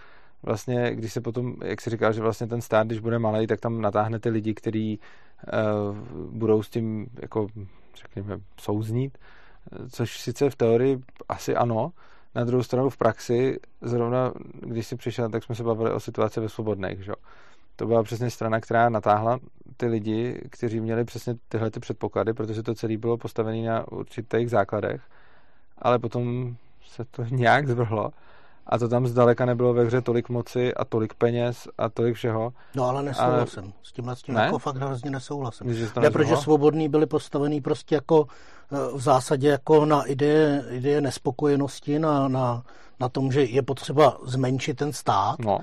[0.43, 3.59] vlastně, když se potom, jak si říkal, že vlastně ten stát, když bude malý, tak
[3.59, 5.97] tam natáhne ty lidi, kteří uh,
[6.31, 7.47] budou s tím, jako,
[7.95, 9.17] řekněme, souznít,
[9.91, 11.91] což sice v teorii asi ano,
[12.37, 16.39] na druhou stranu v praxi, zrovna když si přišel, tak jsme se bavili o situaci
[16.39, 17.11] ve svobodných, že?
[17.75, 19.39] to byla přesně strana, která natáhla
[19.77, 24.49] ty lidi, kteří měli přesně tyhle ty předpoklady, protože to celé bylo postavené na určitých
[24.49, 25.01] základech,
[25.77, 28.11] ale potom se to nějak zvrhlo
[28.69, 32.53] a to tam zdaleka nebylo ve hře tolik moci a tolik peněz a tolik všeho.
[32.75, 33.63] No ale nesouhlasím.
[33.63, 33.73] Ale...
[33.83, 34.41] S tímhle s tím ne?
[34.41, 35.67] jako fakt hrozně nesouhlasím.
[36.01, 38.27] Ne, protože svobodní byli postavený prostě jako
[38.71, 42.63] eh, v zásadě jako na ideje, ideje nespokojenosti, na, na,
[42.99, 45.39] na tom, že je potřeba zmenšit ten stát.
[45.39, 45.59] No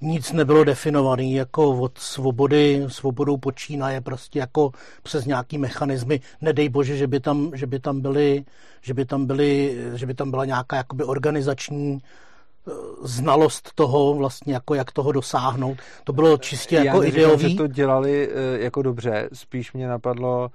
[0.00, 4.70] nic nebylo definovaný jako od svobody, svobodou počínaje prostě jako
[5.02, 6.20] přes nějaký mechanismy.
[6.40, 8.44] Nedej bože, že by tam, že by tam byly,
[8.82, 12.70] že by tam byly, že by tam byla nějaká jakoby organizační eh,
[13.02, 15.78] znalost toho, vlastně jako jak toho dosáhnout.
[16.04, 17.50] To bylo čistě jako Já ideový.
[17.50, 20.50] že to dělali eh, jako dobře, spíš mě napadlo,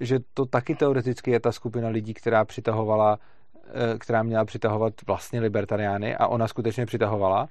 [0.00, 3.18] že to taky teoreticky je ta skupina lidí, která přitahovala,
[3.68, 7.48] eh, která měla přitahovat vlastně libertariány a ona skutečně přitahovala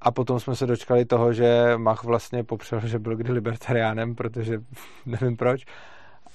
[0.00, 4.62] a potom jsme se dočkali toho, že Mach vlastně popřel, že byl kdy libertariánem, protože
[5.06, 5.64] nevím proč.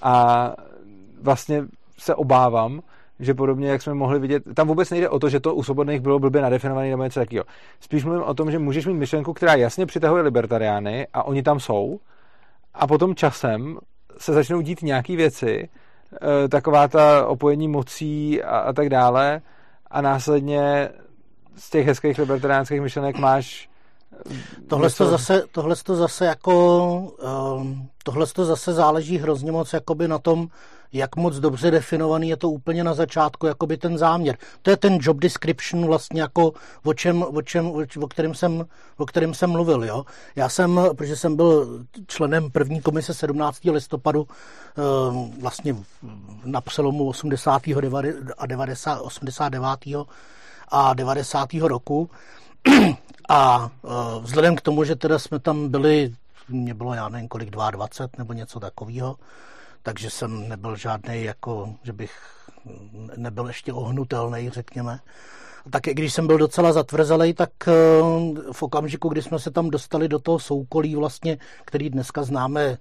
[0.02, 0.47] A
[1.21, 1.63] vlastně
[1.97, 2.82] se obávám,
[3.19, 6.02] že podobně, jak jsme mohli vidět, tam vůbec nejde o to, že to u svobodných
[6.02, 7.45] bylo blbě nadefinované nebo něco takového.
[7.80, 11.60] Spíš mluvím o tom, že můžeš mít myšlenku, která jasně přitahuje libertariány a oni tam
[11.60, 11.99] jsou
[12.73, 13.78] a potom časem
[14.17, 15.69] se začnou dít nějaké věci,
[16.43, 19.41] e, taková ta opojení mocí a, a tak dále
[19.91, 20.89] a následně
[21.58, 23.70] z těch hezkých libertariánských myšlenek máš
[24.68, 26.98] Tohle to zase, tohle to zase jako,
[27.58, 30.48] um, tohle to zase záleží hrozně moc jakoby na tom,
[30.94, 34.38] jak moc dobře definovaný je to úplně na začátku, jakoby ten záměr.
[34.62, 36.52] To je ten job description vlastně jako
[36.84, 38.66] o čem, o, čem, o, kterém jsem,
[38.98, 40.06] o kterém jsem mluvil, jo.
[40.36, 43.60] Já jsem, protože jsem byl členem první komise 17.
[43.63, 44.28] listopadu
[45.10, 45.76] um, vlastně
[46.46, 47.62] na přelomu 80.
[48.38, 49.70] a 90, 89
[50.67, 51.54] a 90.
[51.54, 52.10] roku.
[53.30, 53.88] A e,
[54.21, 56.13] vzhledem k tomu, že teda jsme tam byli,
[56.49, 59.15] mě bylo já nevím kolik, 22 nebo něco takového,
[59.84, 62.12] takže jsem nebyl žádný jako, že bych
[63.17, 64.99] nebyl ještě ohnutelný, řekněme.
[65.69, 67.71] Tak když jsem byl docela zatvrzelej, tak e,
[68.52, 72.78] v okamžiku, kdy jsme se tam dostali do toho soukolí vlastně, který dneska známe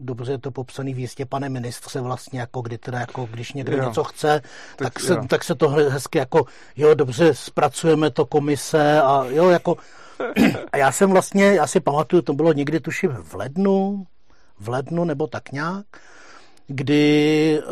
[0.00, 3.76] dobře je to popsaný v jistě, pane ministře, vlastně, jako kdy teda, jako když někdo
[3.76, 3.84] jo.
[3.84, 4.42] něco chce,
[4.76, 6.44] tak, tak, se, tak se to hezky jako,
[6.76, 9.76] jo, dobře, zpracujeme to komise a jo, jako,
[10.72, 14.06] a já jsem vlastně, já si pamatuju, to bylo někdy tuším v lednu,
[14.58, 15.86] v lednu nebo tak nějak,
[16.66, 17.62] kdy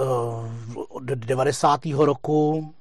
[0.77, 1.81] uh, od 90.
[1.99, 2.75] roku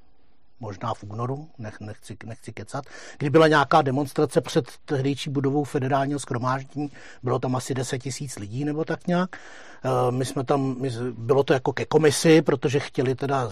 [0.64, 2.84] možná v únoru, nech, nechci, nechci kecat,
[3.18, 6.90] kdy byla nějaká demonstrace před tehdejší budovou federálního schromáždění,
[7.22, 9.36] bylo tam asi 10 tisíc lidí nebo tak nějak.
[9.36, 13.50] Eh, my jsme tam, my, bylo to jako ke komisi, protože chtěli teda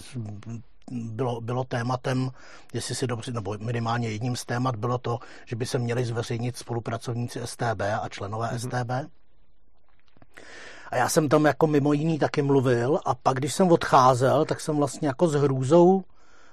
[0.90, 2.30] bylo, bylo tématem,
[2.72, 6.56] jestli si dobře, nebo minimálně jedním z témat bylo to, že by se měli zveřejnit
[6.56, 8.58] spolupracovníci STB a členové mm-hmm.
[8.58, 9.10] STB.
[10.90, 14.60] A já jsem tam jako mimo jiný taky mluvil a pak, když jsem odcházel, tak
[14.60, 16.04] jsem vlastně jako s hrůzou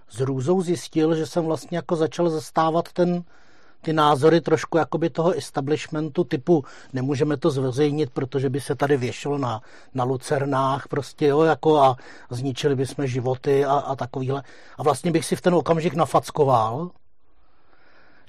[0.10, 3.24] s hrůzou zjistil, že jsem vlastně jako začal zastávat ten,
[3.82, 9.38] ty názory trošku jakoby toho establishmentu typu nemůžeme to zveřejnit, protože by se tady věšelo
[9.38, 9.62] na,
[9.94, 11.96] na lucernách prostě, jo, jako a
[12.30, 14.44] zničili bychom životy a, a takovýhle.
[14.78, 16.92] A vlastně bych si v ten okamžik nafackoval,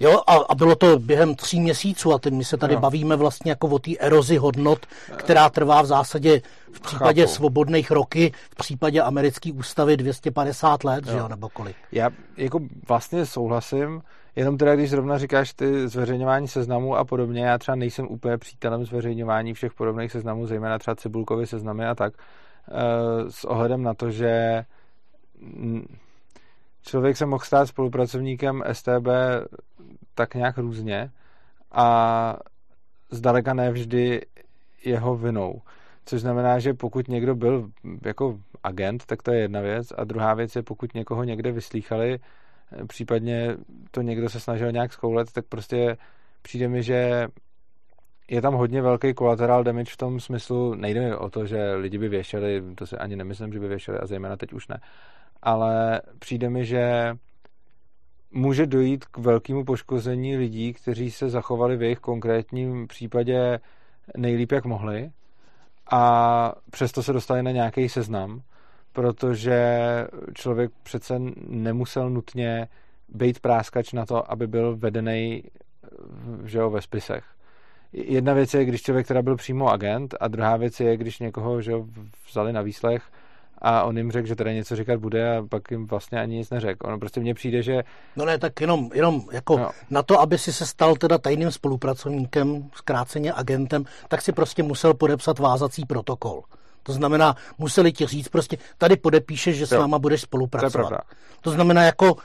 [0.00, 2.80] Jo, a, a bylo to během tří měsíců a teď my se tady no.
[2.80, 4.86] bavíme vlastně jako o té erozi hodnot,
[5.16, 7.34] která trvá v zásadě v případě Chápu.
[7.34, 11.12] svobodných roky, v případě americké ústavy 250 let, jo.
[11.12, 11.76] že jo, nebo kolik.
[11.92, 14.02] Já jako vlastně souhlasím,
[14.36, 18.84] jenom teda když zrovna říkáš ty zveřejňování seznamů a podobně, já třeba nejsem úplně přítelem
[18.84, 22.12] zveřejňování všech podobných seznamů, zejména třeba cibulkovy seznamy a tak,
[22.68, 24.64] eh, s ohledem na to, že
[26.82, 29.08] člověk se mohl stát spolupracovníkem STB
[30.14, 31.10] tak nějak různě
[31.72, 32.36] a
[33.10, 34.20] zdaleka nevždy
[34.84, 35.62] jeho vinou.
[36.04, 37.70] Což znamená, že pokud někdo byl
[38.04, 39.92] jako agent, tak to je jedna věc.
[39.96, 42.18] A druhá věc je, pokud někoho někde vyslýchali,
[42.86, 43.56] případně
[43.90, 45.96] to někdo se snažil nějak skoulet, tak prostě
[46.42, 47.28] přijde mi, že
[48.30, 51.98] je tam hodně velký collateral damage v tom smyslu, nejde mi o to, že lidi
[51.98, 54.80] by věšeli, to si ani nemyslím, že by věšeli a zejména teď už ne,
[55.42, 57.16] ale přijde mi, že
[58.30, 63.60] může dojít k velkému poškození lidí, kteří se zachovali v jejich konkrétním případě
[64.16, 65.10] nejlíp, jak mohli
[65.90, 68.42] a přesto se dostali na nějaký seznam,
[68.92, 69.68] protože
[70.34, 71.14] člověk přece
[71.48, 72.68] nemusel nutně
[73.08, 75.42] být práskač na to, aby byl vedený
[76.44, 77.24] že jo, ve spisech.
[77.92, 81.62] Jedna věc je, když člověk teda byl přímo agent a druhá věc je, když někoho
[81.62, 81.86] že jo,
[82.28, 83.02] vzali na výslech
[83.62, 86.50] a on jim řekl, že teda něco říkat bude a pak jim vlastně ani nic
[86.50, 86.86] neřekl.
[86.86, 87.82] Ono prostě mně přijde, že...
[88.16, 89.70] No ne, tak jenom, jenom jako no.
[89.90, 94.94] na to, aby si se stal teda tajným spolupracovníkem, zkráceně agentem, tak si prostě musel
[94.94, 96.42] podepsat vázací protokol.
[96.82, 99.80] To znamená, museli ti říct prostě, tady podepíšeš, že s jo.
[99.80, 100.88] náma budeš spolupracovat.
[100.88, 101.00] To, je
[101.40, 102.16] to znamená jako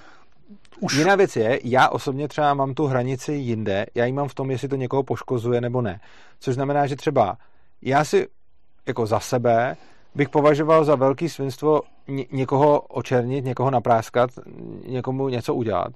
[0.80, 0.94] už...
[0.94, 4.52] Jiná věc je, já osobně třeba mám tu hranici jinde, já ji mám v tom,
[4.52, 6.00] jestli to někoho poškozuje nebo ne.
[6.40, 7.38] Což znamená, že třeba
[7.82, 8.28] já si
[8.88, 9.78] jako za sebe
[10.16, 11.82] bych považoval za velký svinstvo
[12.32, 14.30] někoho očernit, někoho napráskat,
[14.88, 15.94] někomu něco udělat.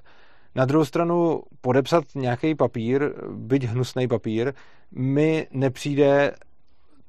[0.56, 4.54] Na druhou stranu podepsat nějaký papír, byť hnusný papír,
[4.92, 6.34] mi nepřijde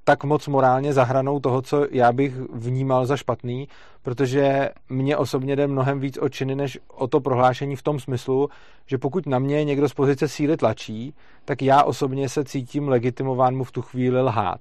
[0.05, 3.69] tak moc morálně zahranou toho, co já bych vnímal za špatný,
[4.03, 8.49] protože mně osobně jde mnohem víc o činy, než o to prohlášení v tom smyslu,
[8.87, 13.57] že pokud na mě někdo z pozice síly tlačí, tak já osobně se cítím legitimován
[13.57, 14.61] mu v tu chvíli lhát.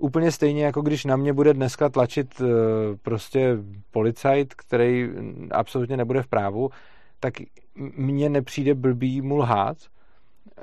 [0.00, 2.44] Úplně stejně jako když na mě bude dneska tlačit eh,
[3.02, 3.56] prostě
[3.90, 5.08] policajt, který
[5.50, 6.70] absolutně nebude v právu,
[7.20, 7.34] tak
[7.96, 9.76] mně nepřijde blbý mu lhát,
[10.58, 10.62] eh,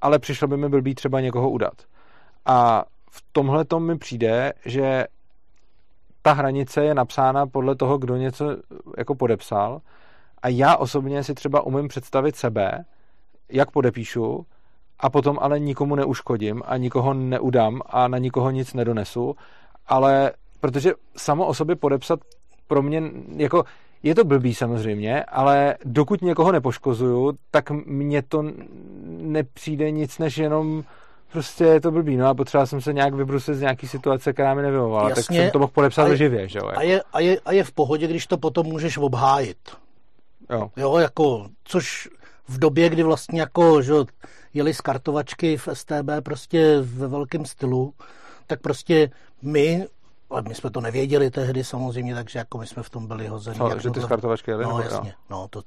[0.00, 1.74] ale přišlo by mi blbý třeba někoho udat.
[2.46, 5.06] A v tomhle tom mi přijde, že
[6.22, 8.56] ta hranice je napsána podle toho, kdo něco
[8.98, 9.80] jako podepsal
[10.42, 12.84] a já osobně si třeba umím představit sebe,
[13.48, 14.46] jak podepíšu
[15.00, 19.36] a potom ale nikomu neuškodím a nikoho neudám a na nikoho nic nedonesu,
[19.86, 22.20] ale protože samo o sobě podepsat
[22.66, 23.02] pro mě
[23.36, 23.64] jako
[24.02, 28.44] je to blbý samozřejmě, ale dokud někoho nepoškozuju, tak mně to
[29.06, 30.84] nepřijde nic než jenom
[31.32, 34.54] prostě je to blbý, no a potřeba jsem se nějak vybrusit z nějaký situace, která
[34.54, 36.70] mi nevyhovovala, tak jsem to mohl podepsat živě, že jo?
[36.76, 39.58] A je, a, je, a je v pohodě, když to potom můžeš obhájit.
[40.50, 40.70] Jo.
[40.76, 42.08] Jo, jako, což
[42.48, 43.92] v době, kdy vlastně jako, že
[44.54, 47.94] jeli z kartovačky v STB prostě ve velkém stylu,
[48.46, 49.10] tak prostě
[49.42, 49.86] my,
[50.30, 53.58] ale my jsme to nevěděli tehdy samozřejmě, takže jako my jsme v tom byli hozeni.
[53.58, 54.64] No, že ty to, z kartovačky jeli?
[54.64, 55.62] No, jasně, no, to,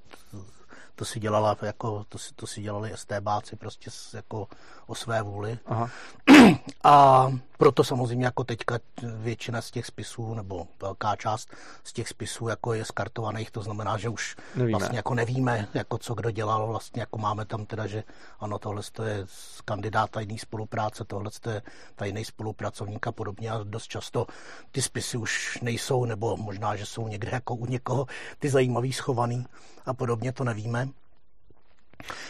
[0.96, 4.48] to si dělala jako, to si, to si dělali STBáci prostě jako
[4.92, 5.60] o své vůli.
[5.66, 5.90] Aha.
[6.84, 7.28] A
[7.58, 11.50] proto samozřejmě jako teďka většina z těch spisů, nebo velká část
[11.84, 14.78] z těch spisů jako je skartovaných, to znamená, že už nevíme.
[14.78, 18.04] vlastně jako nevíme, jako co kdo dělal, vlastně jako máme tam teda, že
[18.40, 19.26] ano, tohle je
[19.66, 21.62] kandidát tajný spolupráce, tohle je
[21.96, 24.28] tajný spolupracovník a podobně a dost často
[24.72, 28.06] ty spisy už nejsou, nebo možná, že jsou někde jako u někoho
[28.40, 29.46] ty zajímavý schovaný
[29.86, 30.90] a podobně, to nevíme.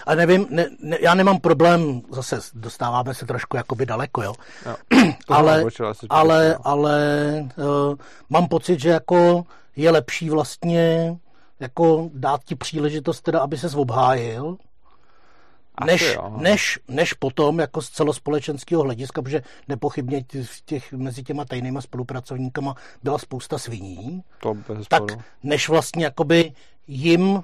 [0.05, 4.33] A nevím, ne, ne, já nemám problém, zase dostáváme se trošku jakoby daleko, jo.
[4.65, 4.75] jo.
[5.27, 5.63] Ale,
[6.09, 6.99] ale, ale
[7.55, 7.95] uh,
[8.29, 9.45] mám pocit, že jako
[9.75, 11.17] je lepší vlastně
[11.59, 14.57] jako dát ti příležitost teda, aby se obhájil,
[15.85, 21.81] než, než, než potom jako z celospolečenského hlediska, protože nepochybně v těch, mezi těma tajnýma
[21.81, 24.57] spolupracovníkama byla spousta sviní, to
[24.87, 25.03] tak
[25.43, 26.53] než vlastně jakoby
[26.87, 27.43] jim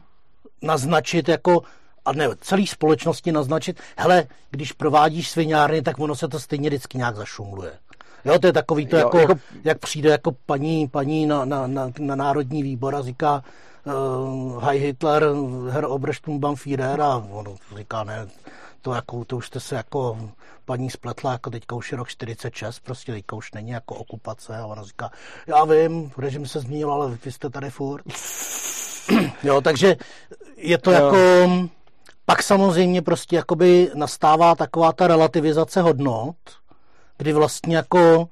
[0.62, 1.62] naznačit jako
[2.08, 6.98] a ne, celý společnosti naznačit, hele, když provádíš sviňárny, tak ono se to stejně vždycky
[6.98, 7.72] nějak zašumluje.
[8.26, 9.34] Jo, to je takový to, jo, jako, jako,
[9.64, 13.44] jak přijde jako paní, paní na, na, na, na národní výbor a říká
[13.84, 15.26] uh, Hi Hitler,
[15.70, 18.28] Herr Obersturmbannführer a ono říká, ne,
[18.82, 20.18] to, jako, to už jste se jako
[20.66, 24.66] paní spletla, jako teďka už je rok 46, prostě teďka už není jako okupace a
[24.66, 25.12] ona říká,
[25.48, 28.06] já vím, režim se změnil, ale vy jste tady furt.
[29.44, 29.96] jo, takže
[30.58, 31.06] je to jo.
[31.06, 31.18] jako
[32.30, 36.36] pak samozřejmě prostě jakoby nastává taková ta relativizace hodnot,
[37.18, 38.30] kdy vlastně jako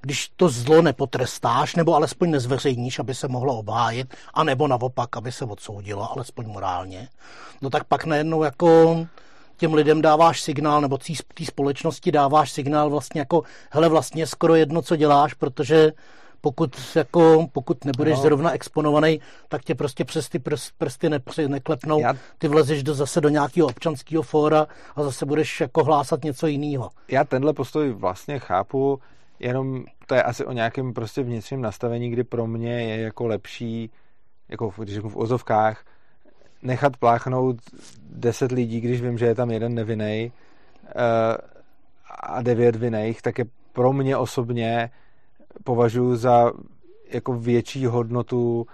[0.00, 5.32] když to zlo nepotrestáš, nebo alespoň nezveřejníš, aby se mohlo obhájit, a nebo naopak, aby
[5.32, 7.08] se odsoudilo, alespoň morálně,
[7.62, 8.98] no tak pak najednou jako
[9.56, 10.98] těm lidem dáváš signál, nebo
[11.34, 15.92] té společnosti dáváš signál vlastně jako, hele, vlastně skoro jedno, co děláš, protože
[16.40, 18.22] pokud, jako, pokud nebudeš no.
[18.22, 22.00] zrovna exponovaný, tak tě prostě přes ty prst, prsty ne, neklepnou.
[22.00, 22.14] Já...
[22.38, 24.66] Ty vlezeš do, zase do nějakého občanského fóra
[24.96, 26.90] a zase budeš jako hlásat něco jiného.
[27.08, 29.00] Já tenhle postoj vlastně chápu,
[29.40, 33.90] jenom to je asi o nějakém prostě vnitřním nastavení, kdy pro mě je jako lepší,
[34.48, 35.84] jako když řeknu v ozovkách,
[36.62, 37.56] nechat pláchnout
[38.10, 40.32] deset lidí, když vím, že je tam jeden nevinný
[40.86, 41.36] eh,
[42.20, 44.90] a devět viných, tak je pro mě osobně
[45.64, 46.52] považuji za
[47.10, 48.66] jako větší hodnotu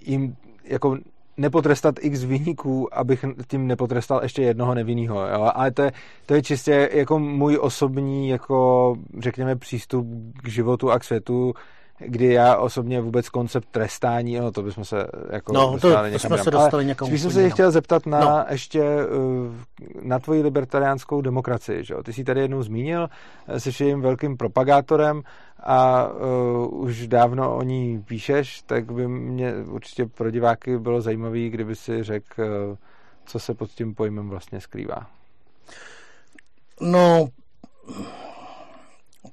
[0.00, 0.98] jim jako
[1.36, 5.18] nepotrestat x vyníků, abych tím nepotrestal ještě jednoho nevinného.
[5.54, 5.92] Ale to je,
[6.26, 10.06] to je čistě jako můj osobní, jako řekněme, přístup
[10.42, 11.54] k životu a k světu,
[11.98, 16.38] kdy já osobně vůbec koncept trestání, no to bychom se jako no, dostali to, jsme
[16.38, 18.44] se dostali někam Spíš jsem se chtěl zeptat na no.
[18.50, 21.84] ještě eh, na tvoji libertariánskou demokracii.
[21.84, 21.94] Že?
[22.04, 23.08] Ty jsi tady jednou zmínil,
[23.48, 25.22] eh, jsi jejím velkým propagátorem
[25.66, 31.48] a uh, už dávno o ní píšeš, tak by mě určitě pro diváky bylo zajímavé,
[31.48, 32.76] kdyby si řekl, uh,
[33.24, 35.06] co se pod tím pojmem vlastně skrývá.
[36.80, 37.28] No,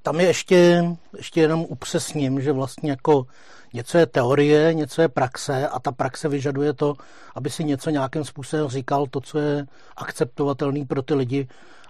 [0.02, 0.86] tam je ještě,
[1.18, 3.26] ještě jenom upřesním, že vlastně jako
[3.74, 6.94] něco je teorie, něco je praxe a ta praxe vyžaduje to,
[7.36, 9.66] aby si něco nějakým způsobem říkal to, co je
[9.98, 11.48] akceptovatelný pro ty lidi,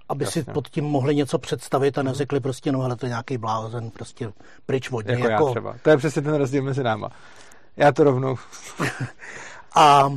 [0.09, 0.43] aby Jasně.
[0.43, 2.07] si pod tím mohli něco představit a mhm.
[2.07, 4.31] neřekli prostě, no ale to je nějaký blázen, prostě
[4.65, 5.13] pryč vodně.
[5.13, 5.45] Jako, jako...
[5.47, 5.75] já třeba.
[5.81, 7.09] To je přesně ten rozdíl mezi náma.
[7.77, 8.35] Já to rovnou.
[9.75, 10.13] a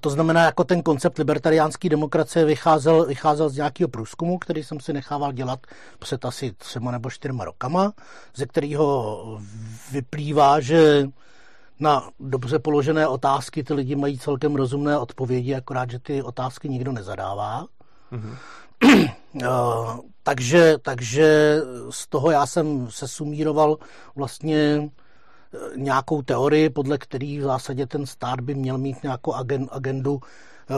[0.00, 4.92] to znamená, jako ten koncept libertariánské demokracie vycházel, vycházel z nějakého průzkumu, který jsem si
[4.92, 5.60] nechával dělat
[5.98, 7.92] před asi třema nebo čtyřma rokama,
[8.34, 9.40] ze kterého
[9.92, 11.08] vyplývá, že
[11.80, 16.92] na dobře položené otázky ty lidi mají celkem rozumné odpovědi, akorát, že ty otázky nikdo
[16.92, 17.66] nezadává.
[18.12, 18.36] Mm-hmm.
[20.22, 21.58] takže, takže
[21.90, 23.76] z toho já jsem se sumíroval
[24.16, 24.90] vlastně
[25.76, 29.34] nějakou teorii, podle který v zásadě ten stát by měl mít nějakou
[29.70, 30.20] agendu,
[30.70, 30.74] eh,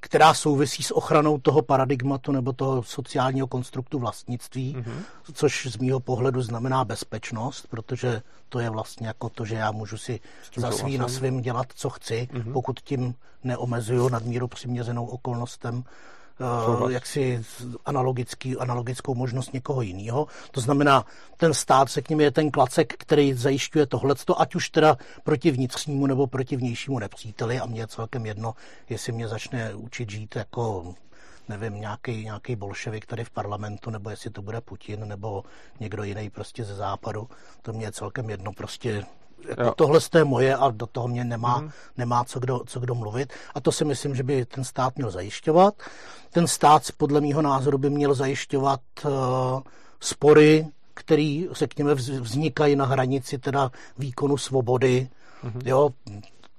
[0.00, 5.32] která souvisí s ochranou toho paradigmatu nebo toho sociálního konstruktu vlastnictví, mm-hmm.
[5.32, 9.98] což z mýho pohledu znamená bezpečnost, protože to je vlastně jako to, že já můžu
[9.98, 10.20] si
[10.56, 12.52] za svý na svým dělat, co chci, mm-hmm.
[12.52, 15.84] pokud tím neomezuju nadmíru přiměřenou okolnostem
[16.40, 17.42] uh, jaksi
[17.86, 20.26] analogický, analogickou možnost někoho jiného.
[20.50, 21.04] To znamená,
[21.36, 26.26] ten stát, řekněme, je ten klacek, který zajišťuje tohleto, ať už teda proti vnitřnímu nebo
[26.26, 28.54] proti vnějšímu nepříteli a mě je celkem jedno,
[28.88, 30.94] jestli mě začne učit žít jako
[31.48, 35.44] nevím, nějaký, nějaký bolševik tady v parlamentu, nebo jestli to bude Putin, nebo
[35.80, 37.28] někdo jiný prostě ze západu.
[37.62, 39.04] To mě je celkem jedno, prostě
[39.48, 41.70] jako tohle je moje a do toho mě nemá, mm.
[41.96, 43.32] nemá co, kdo, co kdo mluvit.
[43.54, 45.74] A to si myslím, že by ten stát měl zajišťovat.
[46.30, 49.10] Ten stát podle mého názoru by měl zajišťovat uh,
[50.00, 55.08] spory, které, řekněme, vznikají na hranici teda výkonu svobody.
[55.44, 55.62] Mm-hmm.
[55.64, 55.90] Jo,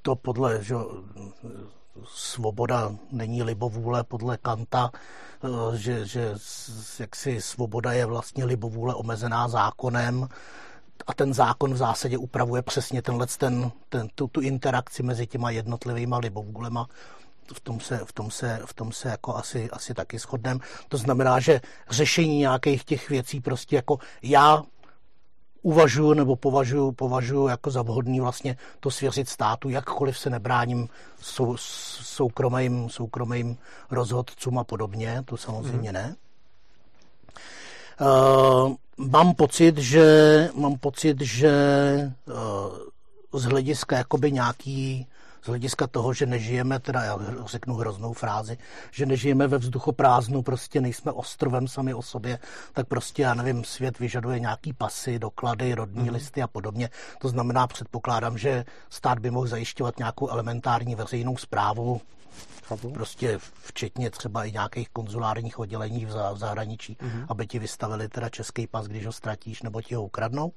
[0.01, 0.75] to podle, že
[2.07, 6.35] svoboda není libovůle podle Kanta, eh, že, že
[6.99, 10.27] jaksi svoboda je vlastně libovůle omezená zákonem
[11.07, 15.49] a ten zákon v zásadě upravuje přesně tenhle, ten, ten, tu, tu interakci mezi těma
[15.49, 16.87] jednotlivýma libovůlema.
[17.53, 20.59] V tom se, v tom se, v tom se jako asi, asi taky shodneme.
[20.89, 24.63] To znamená, že řešení nějakých těch věcí prostě jako já
[25.61, 30.89] uvažuji nebo považuji, považuji jako za vhodný vlastně to svěřit státu, jakkoliv se nebráním
[31.21, 33.57] sou, soukromým, soukromým
[33.91, 35.93] rozhodcům a podobně, to samozřejmě mm.
[35.93, 36.15] ne.
[38.01, 41.51] Uh, mám pocit, že mám pocit, že
[43.31, 45.07] uh, z hlediska jakoby nějaký
[45.41, 48.57] z hlediska toho, že nežijeme, teda já řeknu hroznou frázi,
[48.91, 52.39] že nežijeme ve vzduchoprázdnu, prostě nejsme ostrovem sami o sobě,
[52.73, 56.09] tak prostě, já nevím, svět vyžaduje nějaký pasy, doklady, rodní mm.
[56.09, 56.89] listy a podobně.
[57.19, 62.01] To znamená, předpokládám, že stát by mohl zajišťovat nějakou elementární veřejnou zprávu,
[62.63, 62.91] Chápu.
[62.91, 67.25] Prostě včetně třeba i nějakých konzulárních oddělení v, zahraničí, mm-hmm.
[67.29, 70.51] aby ti vystavili teda český pas, když ho ztratíš nebo ti ho ukradnou.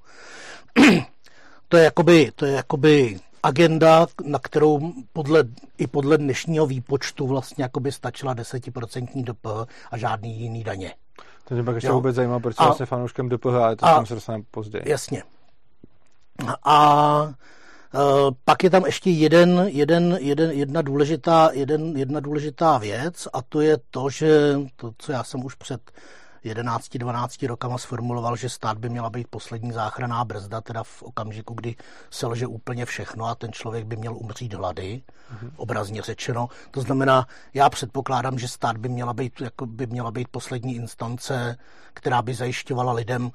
[1.68, 5.44] to je jakoby, to je jakoby agenda, na kterou podle,
[5.78, 10.94] i podle dnešního výpočtu vlastně jakoby stačila desetiprocentní DPH a žádný jiný daně.
[11.44, 11.94] To mě pak ještě jo.
[11.94, 14.84] vůbec zajímá, proč jsem vlastně fanouškem DPH, ale to a, se dostaneme později.
[14.86, 15.22] Jasně.
[16.64, 17.34] A
[18.44, 23.60] pak je tam ještě jeden, jeden, jeden, jedna, důležitá, jeden, jedna důležitá věc a to
[23.60, 25.80] je to, že to, co já jsem už před
[26.44, 31.74] 11-12 rokama sformuloval, že stát by měla být poslední záchranná brzda, teda v okamžiku, kdy
[32.10, 35.50] selže úplně všechno a ten člověk by měl umřít hlady, mm-hmm.
[35.56, 36.48] obrazně řečeno.
[36.70, 41.56] To znamená, já předpokládám, že stát by měla být, jako by měla být poslední instance,
[41.94, 43.30] která by zajišťovala lidem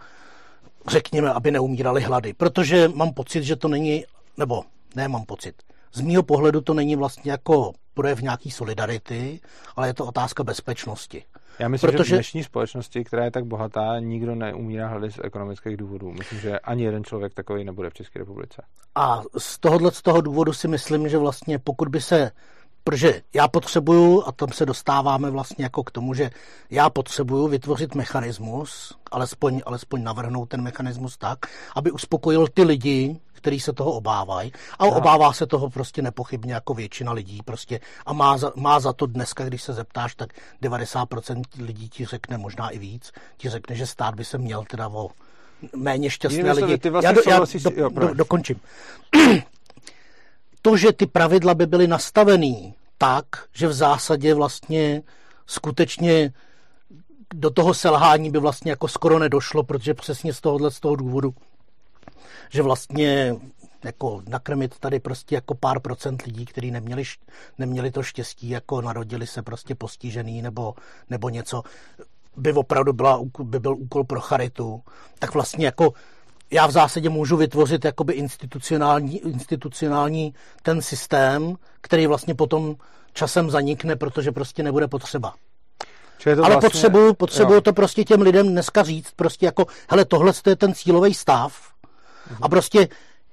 [0.87, 2.33] řekněme, aby neumírali hlady.
[2.33, 4.05] Protože mám pocit, že to není,
[4.37, 4.63] nebo
[4.95, 5.55] ne mám pocit,
[5.93, 9.39] z mýho pohledu to není vlastně jako projev nějaký solidarity,
[9.75, 11.23] ale je to otázka bezpečnosti.
[11.59, 12.09] Já myslím, Protože...
[12.09, 16.11] že v dnešní společnosti, která je tak bohatá, nikdo neumírá hlady z ekonomických důvodů.
[16.11, 18.63] Myslím, že ani jeden člověk takový nebude v České republice.
[18.95, 22.31] A z tohohle z toho důvodu si myslím, že vlastně pokud by se
[22.87, 26.29] protože já potřebuju, a tam se dostáváme vlastně jako k tomu, že
[26.69, 31.39] já potřebuju vytvořit mechanismus, alespoň, alespoň navrhnout ten mechanismus tak,
[31.75, 34.51] aby uspokojil ty lidi, kteří se toho obávají.
[34.79, 34.95] A Aha.
[34.95, 37.79] obává se toho prostě nepochybně jako většina lidí prostě.
[38.05, 40.29] A má za, má za to dneska, když se zeptáš, tak
[40.63, 44.87] 90% lidí ti řekne, možná i víc, ti řekne, že stát by se měl teda
[44.87, 45.09] o
[45.75, 46.77] méně šťastné lidi.
[46.77, 48.59] Ty vlastně já, do, já do, do, dokončím.
[50.61, 55.01] To, že ty pravidla by byly nastavený tak, že v zásadě vlastně
[55.45, 56.33] skutečně
[57.33, 61.33] do toho selhání by vlastně jako skoro nedošlo, protože přesně z tohohle z toho důvodu,
[62.49, 63.35] že vlastně
[63.83, 67.03] jako nakrmit tady prostě jako pár procent lidí, kteří neměli,
[67.57, 70.73] neměli to štěstí, jako narodili se prostě postižený nebo,
[71.09, 71.63] nebo něco,
[72.37, 74.83] by opravdu byla, by byl úkol pro charitu,
[75.19, 75.93] tak vlastně jako
[76.51, 80.33] já v zásadě můžu vytvořit jakoby institucionální, institucionální
[80.63, 82.75] ten systém, který vlastně potom
[83.13, 85.33] časem zanikne, protože prostě nebude potřeba.
[86.23, 90.33] To Ale vlastně, potřebuju, potřebuju to prostě těm lidem dneska říct, prostě jako, hele, tohle
[90.47, 91.71] je ten cílový stav
[92.29, 92.37] mhm.
[92.41, 92.87] a prostě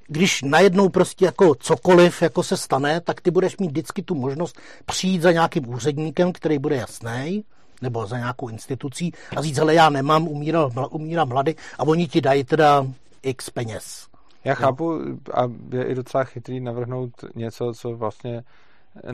[0.08, 4.58] když najednou prostě jako cokoliv jako se stane, tak ty budeš mít vždycky tu možnost
[4.86, 7.44] přijít za nějakým úředníkem, který bude jasný,
[7.82, 12.20] nebo za nějakou institucí a říct, hele, já nemám, umírám, umírám mlady a oni ti
[12.20, 12.86] dají teda
[13.24, 14.08] x peněz.
[14.44, 15.00] Já chápu
[15.34, 18.42] a je i docela chytrý navrhnout něco, co vlastně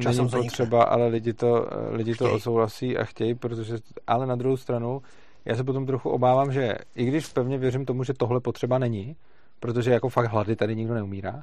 [0.00, 4.56] Časem není potřeba, ale lidi to, lidi to odsouhlasí a chtějí, protože, ale na druhou
[4.56, 5.02] stranu,
[5.44, 9.16] já se potom trochu obávám, že i když pevně věřím tomu, že tohle potřeba není,
[9.60, 11.42] protože jako fakt hlady tady nikdo neumírá,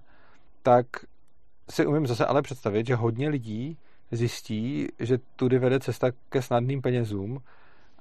[0.63, 0.85] tak
[1.69, 3.77] si umím zase ale představit, že hodně lidí
[4.11, 7.39] zjistí, že tudy vede cesta ke snadným penězům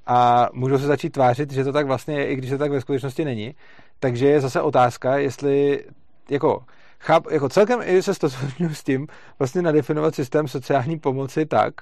[0.06, 2.80] a můžou se začít tvářit, že to tak vlastně je, i když to tak ve
[2.80, 3.54] skutečnosti není.
[4.00, 5.84] Takže je zase otázka, jestli
[6.30, 6.64] jako
[7.00, 9.06] cháp, jako celkem i se stotožňuji s tím
[9.38, 11.74] vlastně nadefinovat systém sociální pomoci tak,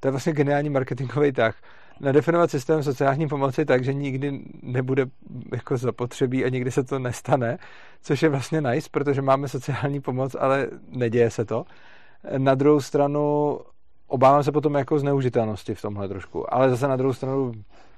[0.00, 1.54] to je vlastně geniální marketingový tah,
[2.00, 5.06] nadefinovat systém sociální pomoci tak, že nikdy nebude
[5.52, 7.58] jako zapotřebí a nikdy se to nestane,
[8.02, 11.64] což je vlastně nice, protože máme sociální pomoc, ale neděje se to.
[12.38, 13.58] Na druhou stranu
[14.12, 17.52] obávám se potom jako zneužitelnosti v tomhle trošku, ale zase na druhou stranu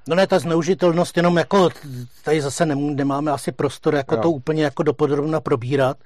[0.08, 1.68] No ne, ta zneužitelnost jenom jako,
[2.24, 4.20] tady zase nemáme asi prostor jako jo.
[4.20, 5.96] to úplně jako dopodrobna probírat,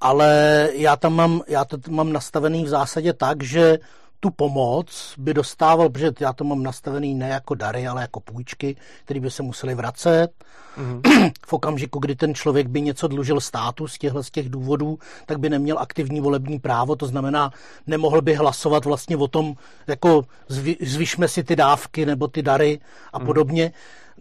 [0.00, 3.78] ale já tam mám, já to mám nastavený v zásadě tak, že
[4.20, 8.76] tu pomoc by dostával, protože já to mám nastavený ne jako dary, ale jako půjčky,
[9.04, 10.28] které by se musely vracet.
[10.78, 11.32] Mm-hmm.
[11.46, 15.38] V okamžiku, kdy ten člověk by něco dlužil státu z těchto z těch důvodů, tak
[15.38, 17.52] by neměl aktivní volební právo, to znamená,
[17.86, 19.54] nemohl by hlasovat vlastně o tom,
[19.86, 20.22] jako
[20.80, 22.80] zvyšme si ty dávky nebo ty dary
[23.12, 23.26] a mm-hmm.
[23.26, 23.72] podobně.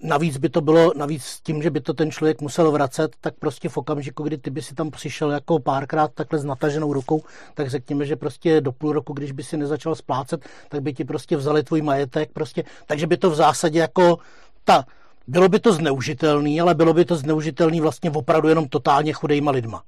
[0.03, 3.69] Navíc by to bylo, navíc tím, že by to ten člověk musel vracet, tak prostě
[3.69, 7.23] v okamžiku, kdy ty by si tam přišel jako párkrát takhle s nataženou rukou,
[7.53, 11.05] tak řekněme, že prostě do půl roku, když by si nezačal splácet, tak by ti
[11.05, 14.17] prostě vzali tvůj majetek, prostě, takže by to v zásadě jako
[14.63, 14.85] ta,
[15.27, 19.83] bylo by to zneužitelný, ale bylo by to zneužitelný vlastně opravdu jenom totálně chudejma lidma.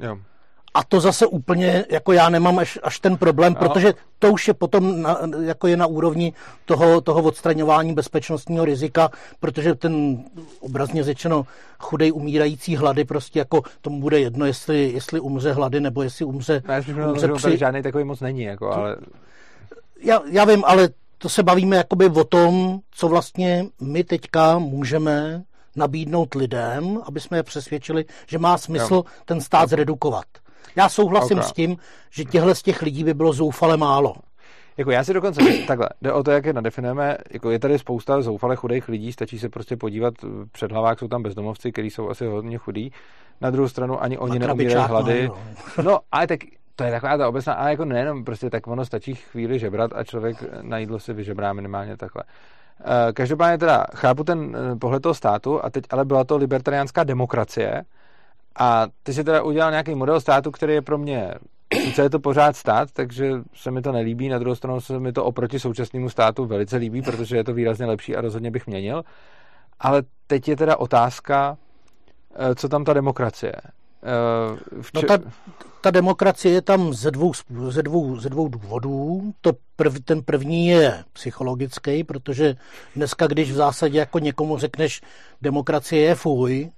[0.00, 0.18] Jo.
[0.74, 3.68] A to zase úplně, jako já nemám až, až ten problém, no.
[3.68, 6.32] protože to už je potom na, jako je na úrovni
[6.64, 9.10] toho, toho odstraňování bezpečnostního rizika,
[9.40, 10.24] protože ten
[10.60, 11.46] obrazně řečeno
[11.78, 16.62] chudej umírající hlady prostě jako tomu bude jedno, jestli, jestli umře hlady nebo jestli umře,
[16.68, 17.56] ne, umře při...
[17.56, 18.96] žádný takový moc není, jako, ale...
[20.00, 25.42] Já, já vím, ale to se bavíme jakoby o tom, co vlastně my teďka můžeme
[25.76, 29.04] nabídnout lidem, aby jsme je přesvědčili, že má smysl jo.
[29.24, 30.24] ten stát zredukovat.
[30.76, 31.48] Já souhlasím okay.
[31.48, 31.76] s tím,
[32.10, 34.14] že těchto z těch lidí by bylo zoufale málo.
[34.76, 38.22] Jako já si dokonce, takhle, jde o to, jak je nadefinujeme, jako je tady spousta
[38.22, 40.14] zoufale chudých lidí, stačí se prostě podívat,
[40.52, 42.92] před hlavák jsou tam bezdomovci, kteří jsou asi hodně chudí,
[43.40, 45.28] na druhou stranu ani oni neumírají hlady.
[45.28, 45.84] No.
[45.84, 46.40] no, ale tak
[46.76, 50.04] to je taková ta obecná, ale jako nejenom prostě tak ono stačí chvíli žebrat a
[50.04, 52.22] člověk na jídlo si vyžebrá minimálně takhle.
[52.80, 57.04] Eh, každopádně teda chápu ten eh, pohled toho státu a teď ale byla to libertariánská
[57.04, 57.82] demokracie,
[58.56, 61.34] a ty si teda udělal nějaký model státu, který je pro mě,
[61.84, 65.12] sice je to pořád stát, takže se mi to nelíbí, na druhou stranu se mi
[65.12, 69.02] to oproti současnému státu velice líbí, protože je to výrazně lepší a rozhodně bych měnil.
[69.80, 71.56] Ale teď je teda otázka,
[72.34, 73.52] eh, co tam ta demokracie.
[74.02, 74.90] Eh, vče...
[74.94, 75.18] No ta,
[75.80, 77.32] ta demokracie je tam ze dvou,
[77.68, 79.32] ze dvou, ze dvou důvodů.
[79.40, 82.54] To prv, ten první je psychologický, protože
[82.96, 85.00] dneska, když v zásadě jako někomu řekneš,
[85.42, 86.70] demokracie je fuj,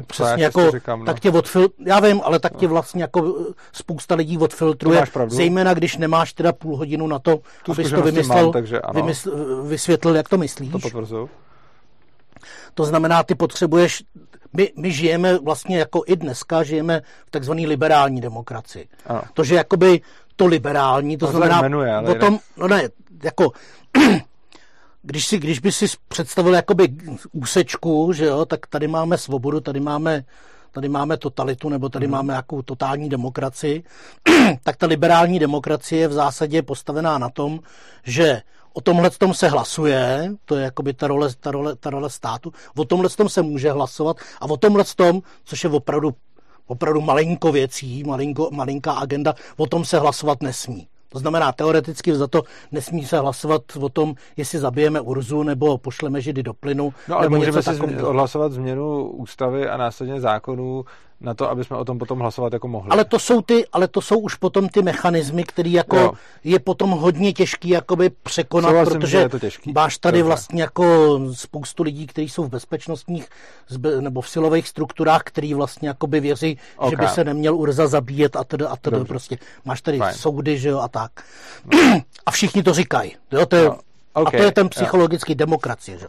[0.00, 1.06] tak přesně jako, říkám, no.
[1.06, 2.72] tak tě odfil, já vím, ale tak tě no.
[2.72, 7.72] vlastně jako eh, spousta lidí odfiltruje, zejména když nemáš teda půl hodinu na to, tu
[7.72, 9.00] abys to vymyslel, mám, takže ano.
[9.00, 10.72] Vymysl, vysvětlil, jak to myslíš.
[10.72, 11.28] To potvrzuji.
[12.74, 14.02] To znamená, ty potřebuješ,
[14.52, 18.88] my, my žijeme vlastně jako i dneska, žijeme v takzvané liberální demokracii.
[19.06, 19.22] Ano.
[19.34, 20.00] To, že jakoby
[20.36, 22.88] to liberální, to, to znamená jmenuje, ale o tom, no ne,
[23.22, 23.50] jako
[25.02, 26.88] když, si, když by si představil jakoby
[27.32, 30.24] úsečku, že jo, tak tady máme svobodu, tady máme,
[30.72, 32.12] tady máme totalitu, nebo tady hmm.
[32.12, 33.84] máme jakou totální demokracii,
[34.62, 37.60] tak ta liberální demokracie je v zásadě postavená na tom,
[38.04, 38.42] že
[38.72, 42.52] o tomhle tom se hlasuje, to je jakoby ta role, ta role, ta role státu,
[42.76, 46.14] o tomhle tom se může hlasovat a o tomhle tom, což je opravdu,
[46.66, 50.88] opravdu malinko věcí, malinko, malinká agenda, o tom se hlasovat nesmí.
[51.08, 52.42] To znamená, teoreticky za to
[52.72, 56.94] nesmí se hlasovat o tom, jestli zabijeme Urzu nebo pošleme Židy do plynu.
[57.08, 60.84] No ale můžeme si odhlasovat změnu ústavy a následně zákonů
[61.20, 62.90] na to, aby jsme o tom potom hlasovat jako mohli.
[62.90, 66.12] Ale to jsou, ty, ale to jsou už potom ty mechanismy, které jako jo.
[66.44, 69.72] je potom hodně těžký jakoby překonat, Souhlasím, protože je to těžký.
[69.72, 70.28] máš tady Dobře.
[70.28, 73.28] vlastně jako spoustu lidí, kteří jsou v bezpečnostních
[74.00, 76.90] nebo v silových strukturách, který vlastně jakoby věří, okay.
[76.90, 79.38] že by se neměl Urza zabíjet a tedy a tedy prostě.
[79.64, 80.14] Máš tady Fine.
[80.14, 81.12] soudy, že jo, a tak.
[81.74, 82.00] No.
[82.26, 83.16] a všichni to říkají.
[83.32, 83.78] Jo, to je no.
[84.22, 85.36] Okay, a to je ten psychologický jo.
[85.36, 85.98] demokracie.
[85.98, 86.06] Že?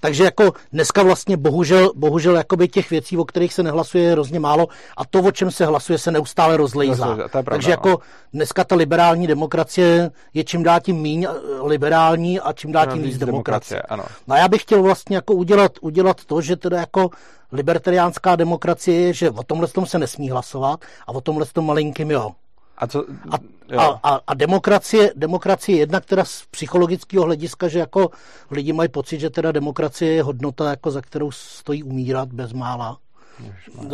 [0.00, 4.40] Takže jako dneska vlastně bohužel, bohužel jakoby těch věcí, o kterých se nehlasuje, je hrozně
[4.40, 7.18] málo a to, o čem se hlasuje, se neustále rozlejzá.
[7.44, 7.98] Takže jako no.
[8.32, 11.32] dneska ta liberální demokracie je čím dál tím míň eh,
[11.62, 13.82] liberální a čím dál tím víc demokracie.
[13.82, 14.04] Ano.
[14.26, 17.10] No a já bych chtěl vlastně jako udělat, udělat to, že teda jako
[17.52, 22.10] libertariánská demokracie je, že o tomhle tom se nesmí hlasovat a o tomhle tom malinkým
[22.10, 22.32] jo.
[22.78, 23.36] A, co, a,
[23.78, 28.10] a, a, a demokracie, demokracie jednak teda z psychologického hlediska, že jako
[28.50, 32.98] lidi mají pocit, že teda demokracie je hodnota, jako za kterou stojí umírat bezmála.
[33.38, 33.88] Ježmar